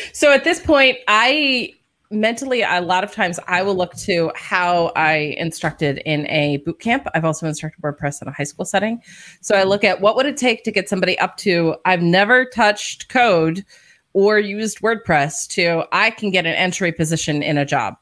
so 0.12 0.32
at 0.32 0.44
this 0.44 0.60
point, 0.60 0.96
I 1.08 1.74
mentally 2.10 2.62
a 2.62 2.80
lot 2.80 3.04
of 3.04 3.12
times 3.12 3.38
I 3.46 3.62
will 3.62 3.74
look 3.74 3.94
to 3.96 4.32
how 4.34 4.92
I 4.96 5.34
instructed 5.38 5.98
in 6.06 6.26
a 6.28 6.58
boot 6.58 6.80
camp. 6.80 7.06
I've 7.14 7.24
also 7.24 7.46
instructed 7.46 7.82
WordPress 7.82 8.22
in 8.22 8.28
a 8.28 8.32
high 8.32 8.44
school 8.44 8.64
setting. 8.64 9.02
So 9.40 9.54
I 9.54 9.64
look 9.64 9.84
at 9.84 10.00
what 10.00 10.16
would 10.16 10.26
it 10.26 10.36
take 10.36 10.64
to 10.64 10.72
get 10.72 10.88
somebody 10.88 11.18
up 11.18 11.36
to 11.38 11.76
I've 11.84 12.02
never 12.02 12.46
touched 12.46 13.08
code 13.08 13.64
or 14.12 14.38
used 14.38 14.80
WordPress 14.80 15.48
to 15.48 15.84
I 15.92 16.10
can 16.10 16.30
get 16.30 16.46
an 16.46 16.54
entry 16.54 16.92
position 16.92 17.42
in 17.42 17.58
a 17.58 17.64
job. 17.64 17.96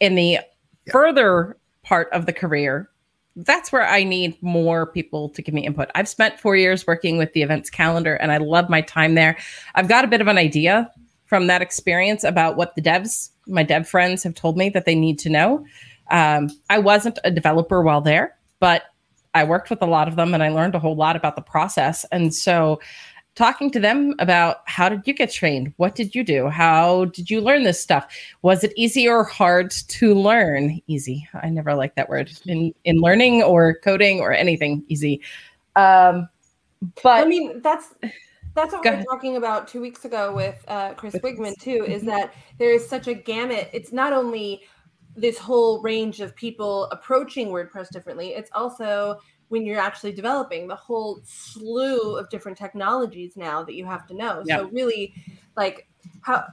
In 0.00 0.14
the 0.14 0.22
yeah. 0.22 0.40
further 0.90 1.56
part 1.82 2.08
of 2.12 2.26
the 2.26 2.32
career, 2.32 2.90
that's 3.36 3.72
where 3.72 3.86
I 3.86 4.04
need 4.04 4.40
more 4.42 4.86
people 4.86 5.28
to 5.30 5.42
give 5.42 5.54
me 5.54 5.66
input. 5.66 5.90
I've 5.94 6.08
spent 6.08 6.38
four 6.38 6.56
years 6.56 6.86
working 6.86 7.18
with 7.18 7.32
the 7.32 7.42
events 7.42 7.70
calendar 7.70 8.14
and 8.14 8.30
I 8.30 8.36
love 8.36 8.68
my 8.68 8.80
time 8.80 9.14
there. 9.14 9.36
I've 9.74 9.88
got 9.88 10.04
a 10.04 10.08
bit 10.08 10.20
of 10.20 10.28
an 10.28 10.38
idea 10.38 10.90
from 11.26 11.46
that 11.48 11.62
experience 11.62 12.22
about 12.22 12.56
what 12.56 12.74
the 12.74 12.82
devs, 12.82 13.30
my 13.46 13.62
dev 13.62 13.88
friends, 13.88 14.22
have 14.22 14.34
told 14.34 14.56
me 14.56 14.68
that 14.70 14.84
they 14.84 14.94
need 14.94 15.18
to 15.20 15.28
know. 15.28 15.66
Um, 16.10 16.50
I 16.70 16.78
wasn't 16.78 17.18
a 17.24 17.30
developer 17.30 17.82
while 17.82 18.00
there, 18.00 18.36
but 18.60 18.84
I 19.34 19.42
worked 19.42 19.68
with 19.68 19.82
a 19.82 19.86
lot 19.86 20.06
of 20.06 20.16
them 20.16 20.32
and 20.32 20.42
I 20.42 20.50
learned 20.50 20.76
a 20.76 20.78
whole 20.78 20.94
lot 20.94 21.16
about 21.16 21.34
the 21.34 21.42
process. 21.42 22.04
And 22.12 22.32
so 22.32 22.80
talking 23.34 23.70
to 23.70 23.80
them 23.80 24.14
about 24.18 24.58
how 24.66 24.88
did 24.88 25.06
you 25.06 25.12
get 25.12 25.30
trained? 25.30 25.72
What 25.76 25.94
did 25.94 26.14
you 26.14 26.24
do? 26.24 26.48
How 26.48 27.06
did 27.06 27.30
you 27.30 27.40
learn 27.40 27.64
this 27.64 27.80
stuff? 27.80 28.06
Was 28.42 28.64
it 28.64 28.72
easy 28.76 29.08
or 29.08 29.24
hard 29.24 29.70
to 29.70 30.14
learn? 30.14 30.80
Easy. 30.86 31.28
I 31.42 31.48
never 31.50 31.74
like 31.74 31.94
that 31.96 32.08
word 32.08 32.30
in 32.46 32.74
in 32.84 32.96
learning 32.96 33.42
or 33.42 33.74
coding 33.82 34.20
or 34.20 34.32
anything 34.32 34.84
easy. 34.88 35.20
Um, 35.76 36.28
but 37.02 37.20
I 37.20 37.24
mean 37.24 37.60
that's 37.60 37.94
that's 38.54 38.72
what 38.72 38.84
we 38.84 38.90
were 38.90 39.04
talking 39.04 39.36
about 39.36 39.66
two 39.66 39.80
weeks 39.80 40.04
ago 40.04 40.32
with 40.34 40.64
uh, 40.68 40.94
Chris 40.94 41.14
Wiegman 41.16 41.58
too. 41.60 41.84
Is 41.86 42.02
mm-hmm. 42.02 42.10
that 42.10 42.34
there 42.58 42.72
is 42.72 42.88
such 42.88 43.08
a 43.08 43.14
gamut. 43.14 43.68
It's 43.72 43.92
not 43.92 44.12
only 44.12 44.62
this 45.16 45.38
whole 45.38 45.80
range 45.82 46.20
of 46.20 46.34
people 46.34 46.86
approaching 46.86 47.48
WordPress 47.48 47.88
differently. 47.90 48.30
It's 48.30 48.50
also 48.52 49.20
when 49.48 49.64
you're 49.64 49.80
actually 49.80 50.12
developing 50.12 50.66
the 50.66 50.74
whole 50.74 51.20
slew 51.24 52.16
of 52.16 52.28
different 52.30 52.56
technologies 52.58 53.36
now 53.36 53.62
that 53.62 53.74
you 53.74 53.84
have 53.84 54.06
to 54.06 54.14
know. 54.14 54.42
Yeah. 54.46 54.58
So 54.58 54.68
really 54.68 55.14
like 55.56 55.88
how 56.22 56.44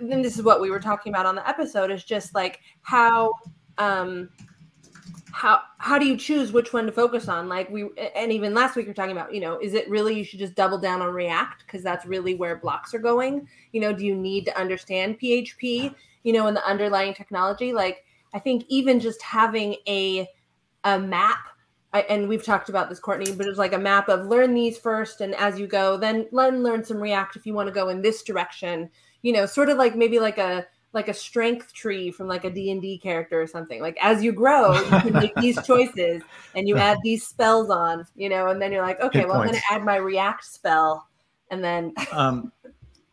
then 0.00 0.22
this 0.22 0.36
is 0.36 0.42
what 0.42 0.60
we 0.60 0.70
were 0.70 0.80
talking 0.80 1.12
about 1.12 1.26
on 1.26 1.34
the 1.34 1.48
episode 1.48 1.90
is 1.90 2.04
just 2.04 2.34
like 2.34 2.60
how 2.82 3.32
um 3.78 4.30
how 5.32 5.60
how 5.78 5.98
do 5.98 6.06
you 6.06 6.16
choose 6.16 6.50
which 6.50 6.72
one 6.72 6.86
to 6.86 6.92
focus 6.92 7.28
on 7.28 7.46
like 7.46 7.68
we 7.68 7.90
and 8.14 8.32
even 8.32 8.54
last 8.54 8.74
week 8.74 8.86
we 8.86 8.90
are 8.90 8.94
talking 8.94 9.12
about 9.12 9.34
you 9.34 9.40
know 9.40 9.58
is 9.58 9.74
it 9.74 9.88
really 9.90 10.16
you 10.16 10.24
should 10.24 10.38
just 10.38 10.54
double 10.54 10.78
down 10.78 11.02
on 11.02 11.12
react 11.12 11.66
because 11.66 11.82
that's 11.82 12.06
really 12.06 12.34
where 12.34 12.56
blocks 12.56 12.94
are 12.94 12.98
going 12.98 13.46
you 13.72 13.80
know 13.80 13.92
do 13.92 14.06
you 14.06 14.14
need 14.14 14.46
to 14.46 14.58
understand 14.58 15.20
php 15.20 15.94
you 16.22 16.32
know 16.32 16.46
and 16.46 16.56
the 16.56 16.66
underlying 16.66 17.12
technology 17.12 17.72
like 17.72 18.04
i 18.32 18.38
think 18.38 18.64
even 18.68 18.98
just 18.98 19.20
having 19.20 19.76
a 19.86 20.26
a 20.84 20.98
map 20.98 21.48
I, 21.96 22.00
and 22.02 22.28
we've 22.28 22.44
talked 22.44 22.68
about 22.68 22.88
this, 22.88 23.00
Courtney, 23.00 23.32
but 23.32 23.46
it's 23.46 23.58
like 23.58 23.72
a 23.72 23.78
map 23.78 24.08
of 24.08 24.26
learn 24.26 24.54
these 24.54 24.78
first, 24.78 25.20
and 25.20 25.34
as 25.36 25.58
you 25.58 25.66
go, 25.66 25.96
then 25.96 26.26
learn 26.30 26.62
learn 26.62 26.84
some 26.84 26.98
React 26.98 27.36
if 27.36 27.46
you 27.46 27.54
want 27.54 27.68
to 27.68 27.72
go 27.72 27.88
in 27.88 28.02
this 28.02 28.22
direction. 28.22 28.90
You 29.22 29.32
know, 29.32 29.46
sort 29.46 29.68
of 29.68 29.78
like 29.78 29.96
maybe 29.96 30.18
like 30.18 30.38
a 30.38 30.66
like 30.92 31.08
a 31.08 31.14
strength 31.14 31.74
tree 31.74 32.10
from 32.10 32.26
like 32.26 32.44
a 32.44 32.50
D&D 32.50 32.98
character 32.98 33.40
or 33.40 33.46
something. 33.46 33.82
Like 33.82 33.98
as 34.00 34.22
you 34.22 34.32
grow, 34.32 34.74
you 34.74 35.00
can 35.00 35.12
make 35.24 35.34
these 35.34 35.60
choices 35.66 36.22
and 36.54 36.66
you 36.66 36.78
add 36.78 36.96
these 37.02 37.26
spells 37.26 37.68
on, 37.68 38.06
you 38.14 38.30
know, 38.30 38.48
and 38.48 38.62
then 38.62 38.72
you're 38.72 38.82
like, 38.82 38.98
okay, 39.00 39.20
Good 39.20 39.28
well. 39.28 39.40
I'm 39.40 39.48
going 39.48 39.58
to 39.58 39.64
add 39.70 39.84
my 39.84 39.96
React 39.96 40.44
spell 40.44 41.06
and 41.50 41.62
then 41.62 41.92
um 42.12 42.52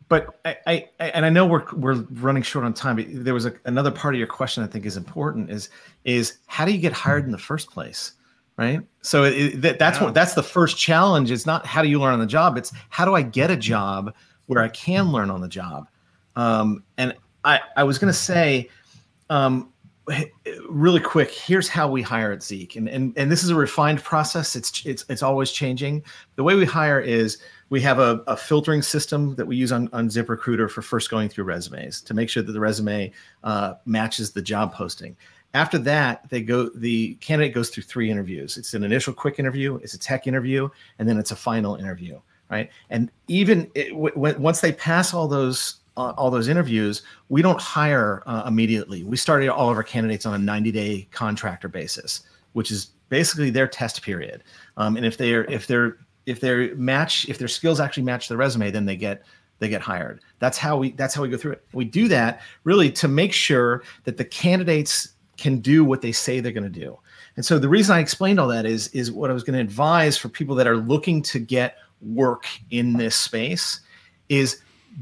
but 0.10 0.40
I, 0.46 0.58
I, 0.68 0.90
and 1.00 1.26
I 1.26 1.30
know 1.30 1.46
we're 1.48 1.66
we're 1.74 1.96
running 2.12 2.44
short 2.44 2.66
on 2.66 2.74
time, 2.74 2.98
but 2.98 3.06
there 3.10 3.34
was 3.34 3.48
a, 3.48 3.54
another 3.66 3.90
part 3.90 4.14
of 4.14 4.20
your 4.20 4.28
question 4.28 4.64
I 4.64 4.68
think 4.68 4.86
is 4.86 4.96
important 4.96 5.50
is 5.50 5.70
is 6.04 6.38
how 6.46 6.66
do 6.66 6.72
you 6.72 6.78
get 6.78 6.94
hired 6.94 7.26
in 7.26 7.32
the 7.32 7.38
first 7.38 7.72
place? 7.72 8.12
Right 8.58 8.82
so 9.02 9.24
it, 9.24 9.62
that, 9.62 9.80
that's 9.80 10.00
what 10.00 10.14
that's 10.14 10.34
the 10.34 10.44
first 10.44 10.78
challenge 10.78 11.32
it's 11.32 11.46
not 11.46 11.66
how 11.66 11.82
do 11.82 11.90
you 11.90 12.00
learn 12.00 12.14
on 12.14 12.20
the 12.20 12.26
job 12.26 12.58
it's 12.58 12.72
how 12.90 13.06
do 13.06 13.16
i 13.16 13.22
get 13.22 13.50
a 13.50 13.58
job 13.58 14.14
where 14.46 14.64
i 14.64 14.68
can 14.70 15.12
learn 15.12 15.30
on 15.30 15.42
the 15.42 15.48
job 15.48 15.88
um, 16.36 16.84
and 16.98 17.14
i 17.44 17.60
i 17.76 17.84
was 17.84 17.98
going 17.98 18.12
to 18.12 18.18
say 18.18 18.70
um, 19.30 19.74
really 20.70 21.00
quick, 21.00 21.32
here's 21.32 21.70
how 21.70 21.90
we 21.90 22.02
hire 22.02 22.32
at 22.32 22.44
Zeek, 22.44 22.76
and 22.76 22.90
and 22.90 23.14
and 23.18 23.32
this 23.32 23.44
is 23.44 23.50
a 23.50 23.56
refined 23.56 24.04
process. 24.04 24.56
It's 24.56 24.86
it's 24.86 25.06
it's 25.10 25.24
always 25.24 25.52
changing. 25.52 26.04
The 26.36 26.44
way 26.44 26.56
we 26.56 26.66
hire 26.66 27.00
is 27.00 27.38
we 27.70 27.80
have 27.82 28.00
a, 28.00 28.22
a 28.28 28.36
filtering 28.36 28.82
system 28.82 29.36
that 29.36 29.46
we 29.46 29.56
use 29.56 29.72
on 29.72 29.90
on 29.94 30.10
ZipRecruiter 30.10 30.70
for 30.70 30.82
first 30.82 31.10
going 31.10 31.30
through 31.30 31.46
resumes 31.46 32.02
to 32.02 32.14
make 32.14 32.30
sure 32.30 32.44
that 32.44 32.52
the 32.52 32.60
resume 32.60 33.12
uh, 33.44 33.76
matches 33.86 34.32
the 34.32 34.42
job 34.42 34.74
posting. 34.74 35.16
After 35.54 35.78
that, 35.80 36.28
they 36.30 36.42
go. 36.42 36.70
The 36.70 37.16
candidate 37.16 37.54
goes 37.54 37.70
through 37.70 37.84
three 37.84 38.10
interviews. 38.10 38.58
It's 38.58 38.74
an 38.74 38.84
initial 38.84 39.14
quick 39.14 39.38
interview, 39.38 39.76
it's 39.78 39.94
a 39.94 40.00
tech 40.00 40.26
interview, 40.26 40.70
and 40.98 41.08
then 41.08 41.18
it's 41.18 41.32
a 41.32 41.36
final 41.36 41.76
interview. 41.76 42.20
Right, 42.50 42.70
and 42.90 43.10
even 43.28 43.70
it, 43.74 43.90
w- 43.90 44.14
w- 44.14 44.38
once 44.38 44.62
they 44.62 44.74
pass 44.74 45.14
all 45.14 45.28
those 45.28 45.78
uh, 45.96 46.14
all 46.18 46.32
those 46.32 46.48
interviews, 46.48 47.04
we 47.30 47.42
don't 47.42 47.60
hire 47.60 48.24
uh, 48.26 48.44
immediately. 48.48 49.04
We 49.04 49.18
started 49.18 49.50
all 49.50 49.70
of 49.70 49.78
our 49.78 49.84
candidates 49.84 50.26
on 50.26 50.34
a 50.34 50.40
90 50.40 50.72
day 50.72 51.08
contractor 51.12 51.68
basis, 51.68 52.24
which 52.54 52.72
is 52.72 52.92
basically 53.10 53.50
their 53.50 53.68
test 53.68 54.02
period. 54.02 54.44
Um, 54.78 54.98
and 54.98 55.06
if 55.06 55.18
they're 55.18 55.46
if 55.52 55.68
they're 55.68 55.98
if 56.26 56.40
their 56.40 56.76
match 56.76 57.28
if 57.30 57.38
their 57.38 57.48
skills 57.48 57.80
actually 57.80 58.04
match 58.04 58.28
the 58.28 58.38
resume, 58.38 58.72
then 58.72 58.86
they 58.86 58.96
get 58.96 59.24
they 59.60 59.70
get 59.70 59.82
hired. 59.82 60.22
That's 60.40 60.58
how 60.58 60.78
we 60.78 60.92
that's 60.92 61.14
how 61.14 61.22
we 61.22 61.30
go 61.30 61.38
through 61.38 61.54
it. 61.54 61.66
We 61.74 61.86
do 61.86 62.08
that 62.10 62.42
really 62.64 62.92
to 62.92 63.08
make 63.08 63.34
sure 63.34 63.84
that 64.04 64.18
the 64.18 64.26
candidates 64.26 65.13
can 65.38 65.60
do 65.60 65.84
what 65.84 66.02
they 66.02 66.12
say 66.12 66.40
they're 66.40 66.52
going 66.52 66.64
to 66.64 66.80
do. 66.80 66.98
And 67.36 67.46
so 67.46 67.58
the 67.58 67.70
reason 67.70 67.96
I 67.96 68.00
explained 68.00 68.40
all 68.40 68.48
that 68.50 68.66
is 68.66 68.88
is 68.90 69.12
what 69.12 69.30
I 69.30 69.34
was 69.34 69.44
going 69.44 69.56
to 69.56 69.62
advise 69.62 70.18
for 70.18 70.30
people 70.30 70.56
that 70.56 70.68
are 70.68 70.78
looking 70.78 71.22
to 71.24 71.40
get 71.40 71.78
work 72.02 72.46
in 72.70 72.94
this 72.94 73.16
space 73.16 73.80
is 74.30 74.62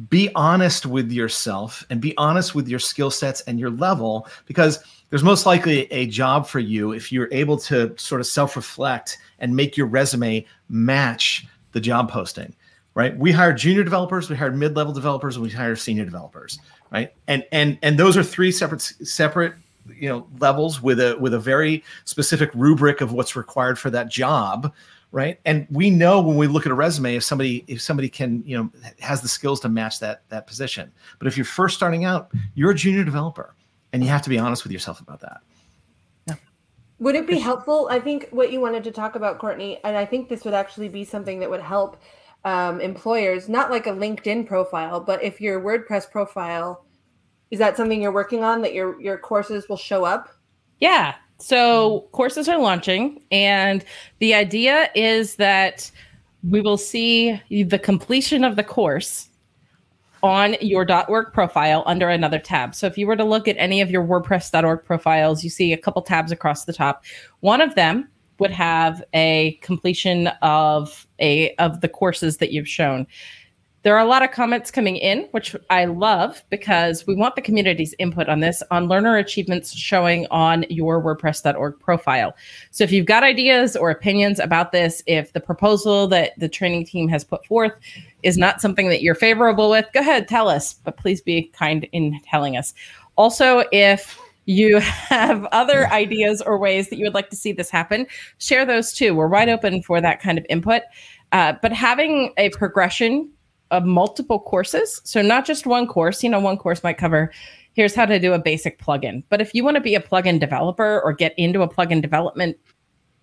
be 0.10 0.30
honest 0.36 0.86
with 0.86 1.12
yourself 1.12 1.86
and 1.90 2.00
be 2.00 2.16
honest 2.18 2.56
with 2.56 2.68
your 2.68 2.80
skill 2.80 3.12
sets 3.12 3.42
and 3.42 3.60
your 3.60 3.70
level 3.70 4.28
because 4.46 4.84
there's 5.10 5.24
most 5.24 5.46
likely 5.46 5.92
a 5.92 6.08
job 6.08 6.48
for 6.48 6.60
you 6.60 6.94
if 6.94 7.12
you're 7.12 7.28
able 7.32 7.58
to 7.58 7.94
sort 7.98 8.22
of 8.22 8.28
self-reflect 8.28 9.18
and 9.40 9.54
make 9.54 9.76
your 9.76 9.88
resume 9.88 10.46
match 10.70 11.46
the 11.74 11.82
job 11.82 12.10
posting 12.10 12.56
right 12.96 13.18
we 13.18 13.34
hire 13.34 13.52
junior 13.52 13.84
developers 13.84 14.30
we 14.30 14.36
hire 14.36 14.52
mid-level 14.52 14.94
developers 14.94 15.36
and 15.36 15.44
we 15.44 15.50
hire 15.50 15.76
senior 15.76 16.06
developers 16.06 16.58
right 16.92 17.14
and 17.28 17.44
and 17.52 17.78
and 17.82 18.00
those 18.00 18.16
are 18.16 18.24
three 18.24 18.52
separate 18.52 18.82
separate 18.82 19.54
you 19.96 20.08
know 20.08 20.28
levels 20.40 20.82
with 20.82 21.00
a 21.00 21.18
with 21.20 21.34
a 21.34 21.40
very 21.40 21.84
specific 22.06 22.50
rubric 22.54 23.02
of 23.02 23.14
what's 23.14 23.36
required 23.36 23.78
for 23.80 23.90
that 23.90 24.10
job 24.10 24.74
right? 25.14 25.42
And 25.44 25.68
we 25.70 25.90
know 25.90 26.22
when 26.22 26.38
we 26.38 26.48
look 26.48 26.66
at 26.66 26.72
a 26.72 26.76
resume 26.76 27.16
if 27.16 27.24
somebody 27.26 27.66
if 27.68 27.82
somebody 27.82 28.08
can 28.08 28.44
you 28.46 28.58
know 28.58 28.72
has 29.00 29.22
the 29.22 29.28
skills 29.28 29.60
to 29.62 29.70
match 29.70 30.00
that 30.00 30.24
that 30.30 30.48
position. 30.48 30.92
But 31.20 31.28
if 31.28 31.38
you're 31.38 31.46
first 31.46 31.76
starting 31.76 32.06
out 32.06 32.32
you're 32.56 32.72
a 32.72 32.76
junior 32.76 33.04
developer 33.04 33.54
and 33.94 34.04
you 34.04 34.10
have 34.10 34.22
to 34.24 34.30
be 34.30 34.40
honest 34.40 34.64
with 34.64 34.72
yourself 34.72 35.02
about 35.02 35.20
that. 35.22 35.42
Would 37.00 37.16
it 37.16 37.26
be 37.26 37.40
helpful 37.40 37.88
i 37.90 38.00
think 38.00 38.28
what 38.30 38.52
you 38.52 38.62
wanted 38.62 38.84
to 38.84 38.92
talk 38.92 39.16
about 39.16 39.40
courtney 39.40 39.80
and 39.84 39.98
i 39.98 40.06
think 40.06 40.30
this 40.30 40.46
would 40.46 40.54
actually 40.54 40.88
be 40.88 41.04
something 41.04 41.40
that 41.40 41.50
would 41.50 41.62
help 41.62 42.00
um, 42.46 42.80
employers 42.80 43.50
not 43.50 43.72
like 43.72 43.88
a 43.88 43.92
linkedin 43.92 44.46
profile 44.46 45.00
but 45.00 45.24
if 45.24 45.42
your 45.42 45.60
wordpress 45.60 46.10
profile 46.10 46.86
is 47.52 47.60
that 47.60 47.78
something 47.78 48.02
you're 48.02 48.12
working 48.12 48.44
on 48.44 48.62
that 48.62 48.74
your 48.74 49.00
your 49.00 49.18
courses 49.18 49.70
will 49.70 49.78
show 49.78 50.04
up 50.04 50.30
yeah 50.80 51.16
so 51.42 52.00
hmm. 52.00 52.12
courses 52.12 52.48
are 52.48 52.58
launching, 52.58 53.22
and 53.32 53.84
the 54.20 54.34
idea 54.34 54.90
is 54.96 55.36
that 55.36 55.92
we 56.50 56.62
will 56.62 56.78
see 56.78 57.40
the 57.50 57.80
completion 57.80 58.44
of 58.44 58.56
the 58.56 58.64
course 58.64 59.28
on 60.24 60.56
your 60.62 60.86
.org 61.10 61.34
profile 61.34 61.84
under 61.88 62.08
another 62.08 62.38
tab. 62.38 62.76
So 62.76 62.86
if 62.86 62.98
you 62.98 63.08
were 63.08 63.16
to 63.16 63.24
look 63.24 63.48
at 63.48 63.56
any 63.58 63.82
of 63.82 63.90
your 63.90 64.06
WordPress.org 64.06 64.86
profiles, 64.86 65.44
you 65.44 65.50
see 65.50 65.74
a 65.74 65.78
couple 65.78 66.02
tabs 66.04 66.32
across 66.32 66.66
the 66.66 66.74
top. 66.74 67.04
One 67.40 67.60
of 67.60 67.74
them 67.74 68.08
would 68.38 68.52
have 68.52 69.04
a 69.14 69.58
completion 69.62 70.28
of 70.44 71.08
a 71.20 71.56
of 71.56 71.82
the 71.82 71.90
courses 71.90 72.38
that 72.38 72.52
you've 72.52 72.68
shown. 72.68 73.08
There 73.84 73.96
are 73.96 74.06
a 74.06 74.08
lot 74.08 74.22
of 74.22 74.30
comments 74.30 74.70
coming 74.70 74.96
in, 74.98 75.28
which 75.32 75.56
I 75.72 75.86
love 75.86 76.44
because 76.52 77.08
we 77.08 77.16
want 77.16 77.36
the 77.36 77.42
community's 77.42 77.96
input 77.98 78.30
on 78.30 78.40
this 78.40 78.62
on 78.70 78.88
learner 78.88 79.18
achievements 79.18 79.74
showing 79.74 80.28
on 80.30 80.66
your 80.70 81.02
WordPress.org 81.02 81.80
profile. 81.80 82.36
So 82.70 82.84
if 82.84 82.92
you've 82.92 83.08
got 83.08 83.24
ideas 83.24 83.76
or 83.76 83.90
opinions 83.90 84.40
about 84.40 84.72
this, 84.72 85.02
if 85.08 85.34
the 85.34 85.40
proposal 85.40 86.08
that 86.10 86.38
the 86.38 86.48
training 86.48 86.86
team 86.86 87.10
has 87.10 87.24
put 87.24 87.44
forth 87.48 87.74
is 88.22 88.38
not 88.38 88.62
something 88.62 88.88
that 88.90 89.02
you're 89.02 89.16
favorable 89.16 89.72
with, 89.72 89.88
go 89.94 90.02
ahead, 90.02 90.28
tell 90.28 90.48
us, 90.48 90.76
but 90.84 90.98
please 90.98 91.20
be 91.20 91.44
kind 91.54 91.88
in 91.92 92.20
telling 92.24 92.58
us. 92.58 92.76
Also, 93.16 93.64
if 93.72 94.20
you 94.46 94.78
have 94.80 95.46
other 95.46 95.88
ideas 95.88 96.40
or 96.42 96.60
ways 96.60 96.90
that 96.90 96.98
you 96.98 97.06
would 97.06 97.16
like 97.16 97.32
to 97.32 97.36
see 97.36 97.52
this 97.52 97.72
happen, 97.72 98.06
share 98.38 98.64
those 98.64 98.94
too. 98.94 99.16
We're 99.16 99.28
wide 99.28 99.50
open 99.50 99.82
for 99.82 100.02
that 100.02 100.22
kind 100.22 100.38
of 100.38 100.46
input. 100.50 100.84
Uh, 101.32 101.54
but 101.62 101.72
having 101.72 102.34
a 102.38 102.50
progression 102.50 103.32
of 103.72 103.86
multiple 103.86 104.40
courses. 104.40 105.02
So 105.04 105.22
not 105.22 105.46
just 105.46 105.66
one 105.66 105.88
course, 105.88 106.24
you 106.24 106.30
know, 106.30 106.40
one 106.40 106.58
course 106.58 106.84
might 106.84 106.98
cover 106.98 107.32
here's 107.74 107.96
how 107.96 108.06
to 108.06 108.20
do 108.20 108.34
a 108.34 108.40
basic 108.40 108.80
plugin. 108.80 109.24
But 109.30 109.42
if 109.42 109.54
you 109.54 109.64
want 109.64 109.76
to 109.76 109.82
be 109.82 109.96
a 109.96 110.02
plugin 110.02 110.40
developer 110.40 111.02
or 111.02 111.14
get 111.14 111.34
into 111.38 111.62
a 111.62 111.70
plugin 111.70 112.02
development 112.02 112.58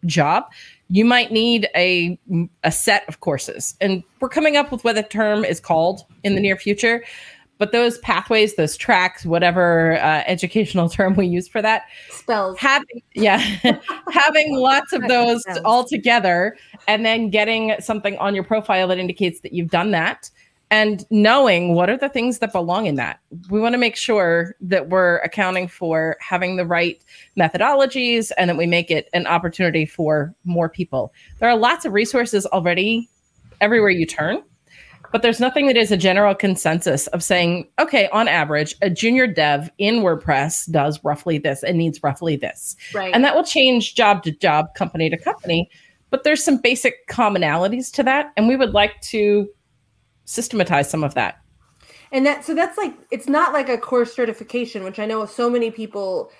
job, 0.06 0.44
you 0.88 1.04
might 1.04 1.32
need 1.32 1.68
a 1.74 2.18
a 2.64 2.72
set 2.72 3.06
of 3.08 3.20
courses. 3.20 3.76
And 3.80 4.02
we're 4.20 4.28
coming 4.28 4.56
up 4.56 4.72
with 4.72 4.84
what 4.84 4.94
the 4.94 5.02
term 5.02 5.44
is 5.44 5.60
called 5.60 6.02
in 6.24 6.34
the 6.34 6.40
near 6.40 6.56
future. 6.56 7.04
But 7.58 7.72
those 7.72 7.98
pathways, 7.98 8.54
those 8.54 8.76
tracks, 8.76 9.26
whatever 9.26 9.98
uh, 10.00 10.22
educational 10.26 10.88
term 10.98 11.14
we 11.14 11.26
use 11.26 11.48
for 11.48 11.60
that, 11.62 11.82
spells 12.10 12.58
having 12.58 13.02
yeah, 13.14 13.38
having 14.10 14.56
lots 14.56 14.92
of 14.92 15.02
those 15.08 15.42
all 15.64 15.84
together, 15.84 16.56
and 16.86 17.04
then 17.04 17.30
getting 17.30 17.74
something 17.80 18.16
on 18.18 18.34
your 18.34 18.44
profile 18.44 18.88
that 18.88 18.98
indicates 18.98 19.40
that 19.40 19.52
you've 19.52 19.70
done 19.70 19.90
that 19.90 20.30
and 20.70 21.04
knowing 21.10 21.74
what 21.74 21.88
are 21.88 21.96
the 21.96 22.08
things 22.08 22.38
that 22.38 22.52
belong 22.52 22.86
in 22.86 22.96
that. 22.96 23.20
We 23.48 23.60
want 23.60 23.72
to 23.72 23.78
make 23.78 23.96
sure 23.96 24.54
that 24.60 24.88
we're 24.88 25.16
accounting 25.18 25.68
for 25.68 26.16
having 26.20 26.56
the 26.56 26.66
right 26.66 27.02
methodologies 27.38 28.30
and 28.36 28.50
that 28.50 28.56
we 28.56 28.66
make 28.66 28.90
it 28.90 29.08
an 29.14 29.26
opportunity 29.26 29.86
for 29.86 30.34
more 30.44 30.68
people. 30.68 31.12
There 31.38 31.48
are 31.48 31.56
lots 31.56 31.84
of 31.84 31.92
resources 31.92 32.44
already 32.46 33.08
everywhere 33.60 33.90
you 33.90 34.06
turn, 34.06 34.42
but 35.12 35.22
there's 35.22 35.40
nothing 35.40 35.66
that 35.66 35.76
is 35.76 35.90
a 35.90 35.96
general 35.96 36.34
consensus 36.34 37.06
of 37.08 37.22
saying, 37.22 37.68
okay, 37.78 38.08
on 38.08 38.28
average, 38.28 38.74
a 38.82 38.90
junior 38.90 39.26
dev 39.26 39.70
in 39.78 39.96
WordPress 39.96 40.70
does 40.70 41.02
roughly 41.02 41.38
this 41.38 41.62
and 41.62 41.78
needs 41.78 42.02
roughly 42.02 42.36
this. 42.36 42.76
Right. 42.94 43.12
And 43.14 43.24
that 43.24 43.34
will 43.34 43.44
change 43.44 43.94
job 43.94 44.22
to 44.24 44.32
job, 44.32 44.74
company 44.74 45.08
to 45.10 45.16
company. 45.16 45.70
But 46.10 46.24
there's 46.24 46.44
some 46.44 46.58
basic 46.58 47.06
commonalities 47.08 47.92
to 47.94 48.02
that. 48.04 48.32
And 48.36 48.48
we 48.48 48.56
would 48.56 48.72
like 48.72 49.00
to 49.02 49.48
systematize 50.24 50.90
some 50.90 51.04
of 51.04 51.14
that. 51.14 51.40
And 52.10 52.24
that 52.24 52.44
so 52.44 52.54
that's 52.54 52.78
like 52.78 52.94
it's 53.10 53.28
not 53.28 53.52
like 53.52 53.68
a 53.68 53.76
course 53.76 54.14
certification, 54.14 54.82
which 54.82 54.98
I 54.98 55.04
know 55.04 55.24
so 55.26 55.50
many 55.50 55.70
people 55.70 56.30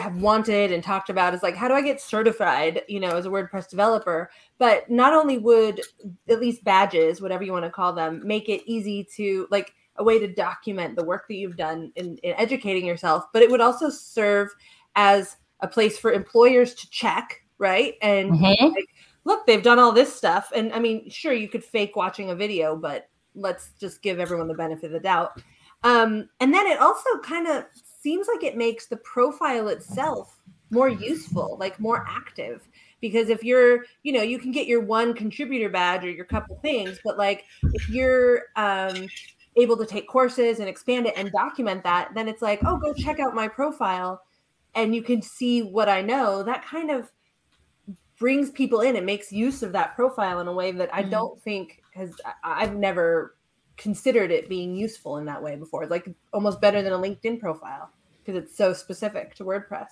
have 0.00 0.20
wanted 0.20 0.72
and 0.72 0.82
talked 0.82 1.10
about 1.10 1.34
is 1.34 1.42
like 1.42 1.56
how 1.56 1.68
do 1.68 1.74
I 1.74 1.82
get 1.82 2.00
certified, 2.00 2.82
you 2.88 3.00
know, 3.00 3.16
as 3.16 3.26
a 3.26 3.30
WordPress 3.30 3.68
developer? 3.68 4.30
But 4.58 4.90
not 4.90 5.12
only 5.12 5.38
would 5.38 5.80
at 6.28 6.40
least 6.40 6.64
badges, 6.64 7.20
whatever 7.20 7.44
you 7.44 7.52
want 7.52 7.64
to 7.64 7.70
call 7.70 7.92
them, 7.92 8.22
make 8.24 8.48
it 8.48 8.62
easy 8.66 9.06
to 9.16 9.46
like 9.50 9.74
a 9.98 10.04
way 10.04 10.18
to 10.18 10.26
document 10.26 10.96
the 10.96 11.04
work 11.04 11.26
that 11.28 11.36
you've 11.36 11.56
done 11.56 11.92
in, 11.96 12.16
in 12.18 12.34
educating 12.34 12.84
yourself, 12.84 13.24
but 13.32 13.42
it 13.42 13.50
would 13.50 13.60
also 13.60 13.88
serve 13.88 14.50
as 14.94 15.36
a 15.60 15.68
place 15.68 15.98
for 15.98 16.12
employers 16.12 16.74
to 16.74 16.90
check, 16.90 17.42
right? 17.58 17.94
And 18.02 18.32
mm-hmm. 18.32 18.66
like, 18.66 18.88
look, 19.24 19.46
they've 19.46 19.62
done 19.62 19.78
all 19.78 19.92
this 19.92 20.14
stuff. 20.14 20.52
And 20.54 20.72
I 20.72 20.78
mean, 20.78 21.08
sure, 21.08 21.32
you 21.32 21.48
could 21.48 21.64
fake 21.64 21.96
watching 21.96 22.30
a 22.30 22.34
video, 22.34 22.76
but 22.76 23.08
let's 23.34 23.70
just 23.80 24.02
give 24.02 24.18
everyone 24.18 24.48
the 24.48 24.54
benefit 24.54 24.86
of 24.86 24.92
the 24.92 25.00
doubt. 25.00 25.40
Um, 25.82 26.28
and 26.40 26.52
then 26.52 26.66
it 26.66 26.80
also 26.80 27.18
kind 27.22 27.46
of 27.46 27.64
seems 28.06 28.28
like 28.32 28.44
it 28.44 28.56
makes 28.56 28.86
the 28.86 28.98
profile 28.98 29.66
itself 29.66 30.38
more 30.70 30.88
useful, 30.88 31.56
like 31.58 31.80
more 31.80 32.06
active. 32.08 32.68
Because 33.00 33.30
if 33.30 33.42
you're, 33.42 33.84
you 34.04 34.12
know, 34.12 34.22
you 34.22 34.38
can 34.38 34.52
get 34.52 34.68
your 34.68 34.80
one 34.80 35.12
contributor 35.12 35.68
badge 35.68 36.04
or 36.04 36.10
your 36.10 36.24
couple 36.24 36.56
things, 36.62 37.00
but 37.02 37.18
like 37.18 37.46
if 37.72 37.90
you're 37.90 38.42
um, 38.54 39.08
able 39.56 39.76
to 39.76 39.84
take 39.84 40.06
courses 40.06 40.60
and 40.60 40.68
expand 40.68 41.06
it 41.06 41.14
and 41.16 41.32
document 41.32 41.82
that, 41.82 42.14
then 42.14 42.28
it's 42.28 42.42
like, 42.42 42.60
oh, 42.64 42.76
go 42.76 42.94
check 42.94 43.18
out 43.18 43.34
my 43.34 43.48
profile 43.48 44.22
and 44.76 44.94
you 44.94 45.02
can 45.02 45.20
see 45.20 45.62
what 45.64 45.88
I 45.88 46.00
know. 46.00 46.44
That 46.44 46.64
kind 46.64 46.92
of 46.92 47.10
brings 48.20 48.52
people 48.52 48.82
in 48.82 48.94
and 48.94 49.04
makes 49.04 49.32
use 49.32 49.64
of 49.64 49.72
that 49.72 49.96
profile 49.96 50.38
in 50.38 50.46
a 50.46 50.52
way 50.52 50.70
that 50.70 50.94
I 50.94 51.02
mm-hmm. 51.02 51.10
don't 51.10 51.42
think 51.42 51.82
has 51.92 52.14
I've 52.44 52.76
never 52.76 53.34
considered 53.76 54.30
it 54.30 54.48
being 54.48 54.74
useful 54.74 55.18
in 55.18 55.26
that 55.26 55.42
way 55.42 55.56
before. 55.56 55.82
It's 55.82 55.90
like 55.90 56.08
almost 56.32 56.60
better 56.60 56.82
than 56.82 56.92
a 56.92 56.98
LinkedIn 56.98 57.40
profile 57.40 57.90
because 58.24 58.42
it's 58.42 58.56
so 58.56 58.72
specific 58.72 59.34
to 59.36 59.44
WordPress. 59.44 59.88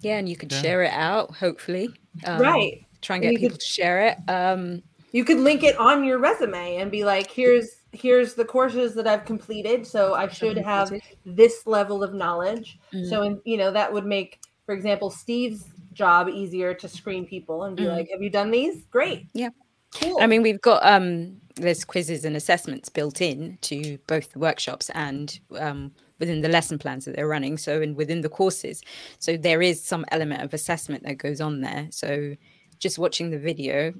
Yeah, 0.00 0.18
and 0.18 0.28
you 0.28 0.36
could 0.36 0.52
yeah. 0.52 0.60
share 0.60 0.82
it 0.82 0.92
out, 0.92 1.34
hopefully. 1.34 1.88
Um, 2.24 2.40
right. 2.40 2.84
Try 3.00 3.16
and 3.16 3.22
get 3.22 3.28
and 3.30 3.38
people 3.38 3.54
could, 3.54 3.60
to 3.60 3.66
share 3.66 4.06
it. 4.06 4.18
Um, 4.28 4.82
you 5.12 5.24
could 5.24 5.38
link 5.38 5.62
it 5.62 5.76
on 5.78 6.04
your 6.04 6.18
resume 6.18 6.76
and 6.76 6.90
be 6.90 7.04
like, 7.04 7.30
here's 7.30 7.76
here's 7.92 8.34
the 8.34 8.44
courses 8.44 8.94
that 8.94 9.06
I've 9.06 9.24
completed, 9.24 9.86
so 9.86 10.14
I 10.14 10.28
should 10.28 10.58
have 10.58 10.92
this 11.24 11.66
level 11.66 12.02
of 12.02 12.12
knowledge. 12.12 12.78
Mm. 12.92 13.08
So, 13.08 13.22
in, 13.22 13.40
you 13.44 13.56
know, 13.56 13.70
that 13.70 13.92
would 13.92 14.04
make, 14.04 14.40
for 14.66 14.74
example, 14.74 15.10
Steve's 15.10 15.64
job 15.92 16.28
easier 16.28 16.74
to 16.74 16.88
screen 16.88 17.24
people 17.24 17.64
and 17.64 17.76
be 17.76 17.84
Mm. 17.84 17.96
like, 17.96 18.10
"Have 18.10 18.20
you 18.20 18.30
done 18.30 18.50
these? 18.50 18.84
Great, 18.90 19.26
Yeah. 19.32 19.50
cool." 19.94 20.18
I 20.20 20.26
mean, 20.26 20.42
we've 20.42 20.60
got 20.60 20.84
um, 20.84 21.40
there's 21.56 21.84
quizzes 21.84 22.24
and 22.24 22.36
assessments 22.36 22.88
built 22.88 23.20
in 23.20 23.58
to 23.62 23.98
both 24.06 24.32
the 24.32 24.38
workshops 24.38 24.90
and 24.90 25.38
um, 25.58 25.92
within 26.18 26.40
the 26.40 26.48
lesson 26.48 26.78
plans 26.78 27.04
that 27.04 27.16
they're 27.16 27.28
running. 27.28 27.58
So, 27.58 27.80
and 27.80 27.96
within 27.96 28.22
the 28.22 28.28
courses, 28.28 28.82
so 29.18 29.36
there 29.36 29.62
is 29.62 29.82
some 29.82 30.04
element 30.10 30.42
of 30.42 30.52
assessment 30.52 31.04
that 31.04 31.18
goes 31.18 31.40
on 31.40 31.60
there. 31.60 31.88
So, 31.90 32.36
just 32.78 32.98
watching 32.98 33.30
the 33.30 33.38
video 33.38 33.94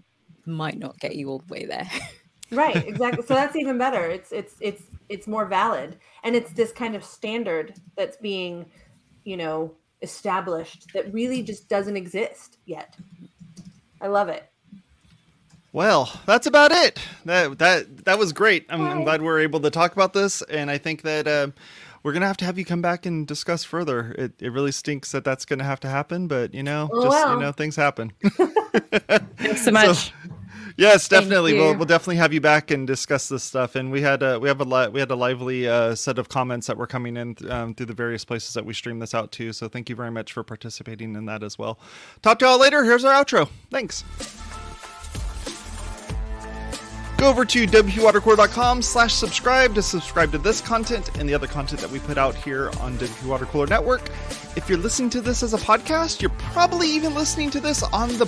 might 0.46 0.78
not 0.78 0.98
get 0.98 1.16
you 1.16 1.30
all 1.30 1.38
the 1.38 1.52
way 1.52 1.64
there. 1.64 1.88
right 2.50 2.86
exactly 2.86 3.24
so 3.24 3.34
that's 3.34 3.56
even 3.56 3.78
better 3.78 4.04
it's 4.10 4.30
it's 4.30 4.54
it's 4.60 4.82
it's 5.08 5.26
more 5.26 5.46
valid 5.46 5.98
and 6.24 6.36
it's 6.36 6.52
this 6.52 6.72
kind 6.72 6.94
of 6.94 7.02
standard 7.02 7.74
that's 7.96 8.18
being 8.18 8.66
you 9.24 9.36
know 9.36 9.74
established 10.02 10.86
that 10.92 11.12
really 11.12 11.42
just 11.42 11.68
doesn't 11.68 11.96
exist 11.96 12.58
yet 12.66 12.96
i 14.02 14.06
love 14.06 14.28
it 14.28 14.50
Well, 15.74 16.08
that's 16.24 16.46
about 16.46 16.70
it. 16.70 17.00
That 17.24 17.58
that 17.58 18.04
that 18.04 18.16
was 18.16 18.32
great. 18.32 18.64
I'm, 18.70 18.80
I'm 18.80 19.02
glad 19.02 19.20
we 19.22 19.28
are 19.28 19.40
able 19.40 19.58
to 19.60 19.70
talk 19.70 19.92
about 19.92 20.12
this, 20.12 20.40
and 20.42 20.70
I 20.70 20.78
think 20.78 21.02
that 21.02 21.26
um, 21.26 21.52
we're 22.04 22.12
gonna 22.12 22.28
have 22.28 22.36
to 22.38 22.44
have 22.44 22.56
you 22.58 22.64
come 22.64 22.80
back 22.80 23.06
and 23.06 23.26
discuss 23.26 23.64
further. 23.64 24.12
It 24.16 24.32
it 24.40 24.52
really 24.52 24.70
stinks 24.70 25.10
that 25.10 25.24
that's 25.24 25.44
gonna 25.44 25.64
have 25.64 25.80
to 25.80 25.88
happen, 25.88 26.28
but 26.28 26.54
you 26.54 26.62
know, 26.62 26.88
Oh, 26.92 27.02
just 27.02 27.28
you 27.28 27.38
know, 27.40 27.50
things 27.50 27.74
happen. 27.74 28.12
Thanks 29.36 29.64
so 29.64 29.72
much. 29.72 30.12
yes, 30.76 31.08
definitely. 31.08 31.54
We'll 31.54 31.74
we'll 31.74 31.86
definitely 31.86 32.16
have 32.16 32.32
you 32.32 32.40
back 32.40 32.70
and 32.70 32.86
discuss 32.86 33.28
this 33.28 33.42
stuff. 33.42 33.74
And 33.74 33.90
we 33.90 34.00
had 34.00 34.22
a 34.22 34.38
we 34.38 34.46
have 34.46 34.60
a 34.60 34.64
li- 34.64 34.90
we 34.90 35.00
had 35.00 35.10
a 35.10 35.16
lively 35.16 35.66
uh, 35.66 35.96
set 35.96 36.18
of 36.20 36.28
comments 36.28 36.68
that 36.68 36.76
were 36.76 36.86
coming 36.86 37.16
in 37.16 37.34
um, 37.50 37.74
through 37.74 37.86
the 37.86 37.94
various 37.94 38.24
places 38.24 38.54
that 38.54 38.64
we 38.64 38.74
stream 38.74 39.00
this 39.00 39.12
out 39.12 39.32
to. 39.32 39.52
So 39.52 39.66
thank 39.68 39.88
you 39.90 39.96
very 39.96 40.12
much 40.12 40.32
for 40.32 40.44
participating 40.44 41.16
in 41.16 41.26
that 41.26 41.42
as 41.42 41.58
well. 41.58 41.80
Talk 42.22 42.38
to 42.38 42.44
y'all 42.44 42.60
later. 42.60 42.84
Here's 42.84 43.04
our 43.04 43.24
outro. 43.24 43.48
Thanks. 43.72 44.04
Go 47.24 47.30
over 47.30 47.46
to 47.46 47.66
wpwatercooler.com 47.66 48.82
slash 48.82 49.14
subscribe 49.14 49.74
to 49.76 49.82
subscribe 49.82 50.30
to 50.32 50.36
this 50.36 50.60
content 50.60 51.16
and 51.18 51.26
the 51.26 51.32
other 51.32 51.46
content 51.46 51.80
that 51.80 51.90
we 51.90 51.98
put 51.98 52.18
out 52.18 52.34
here 52.34 52.66
on 52.80 52.98
WP 52.98 53.26
Water 53.26 53.46
Cooler 53.46 53.66
Network. 53.66 54.10
If 54.56 54.68
you're 54.68 54.76
listening 54.76 55.08
to 55.08 55.22
this 55.22 55.42
as 55.42 55.54
a 55.54 55.56
podcast, 55.56 56.20
you're 56.20 56.28
probably 56.32 56.86
even 56.86 57.14
listening 57.14 57.48
to 57.52 57.60
this 57.60 57.82
on 57.82 58.10
the 58.18 58.26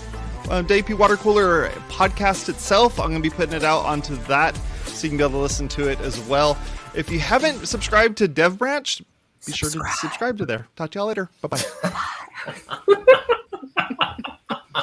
uh, 0.49 0.63
WP 0.63 0.97
Water 0.97 1.19
Cooler 1.19 1.69
podcast 1.91 2.49
itself. 2.49 2.99
I'm 2.99 3.11
going 3.11 3.23
to 3.23 3.29
be 3.29 3.37
putting 3.37 3.55
it 3.55 3.65
out 3.65 3.85
onto 3.85 4.17
that 4.29 4.57
so 4.87 5.05
you 5.05 5.11
can 5.11 5.19
be 5.19 5.25
able 5.25 5.33
to 5.33 5.39
listen 5.41 5.69
to 5.69 5.91
it 5.91 6.01
as 6.01 6.19
well. 6.21 6.57
If 6.95 7.11
you 7.11 7.19
haven't 7.19 7.67
subscribed 7.67 8.17
to 8.17 8.29
Dev 8.29 8.57
Branch, 8.57 9.03
be 9.45 9.53
sure 9.53 9.69
to 9.69 9.83
subscribe 9.97 10.39
to 10.39 10.47
there. 10.47 10.69
Talk 10.75 10.93
to 10.93 11.01
y'all 11.01 11.09
later. 11.09 11.29
Bye 11.43 11.49
bye. 11.85 12.97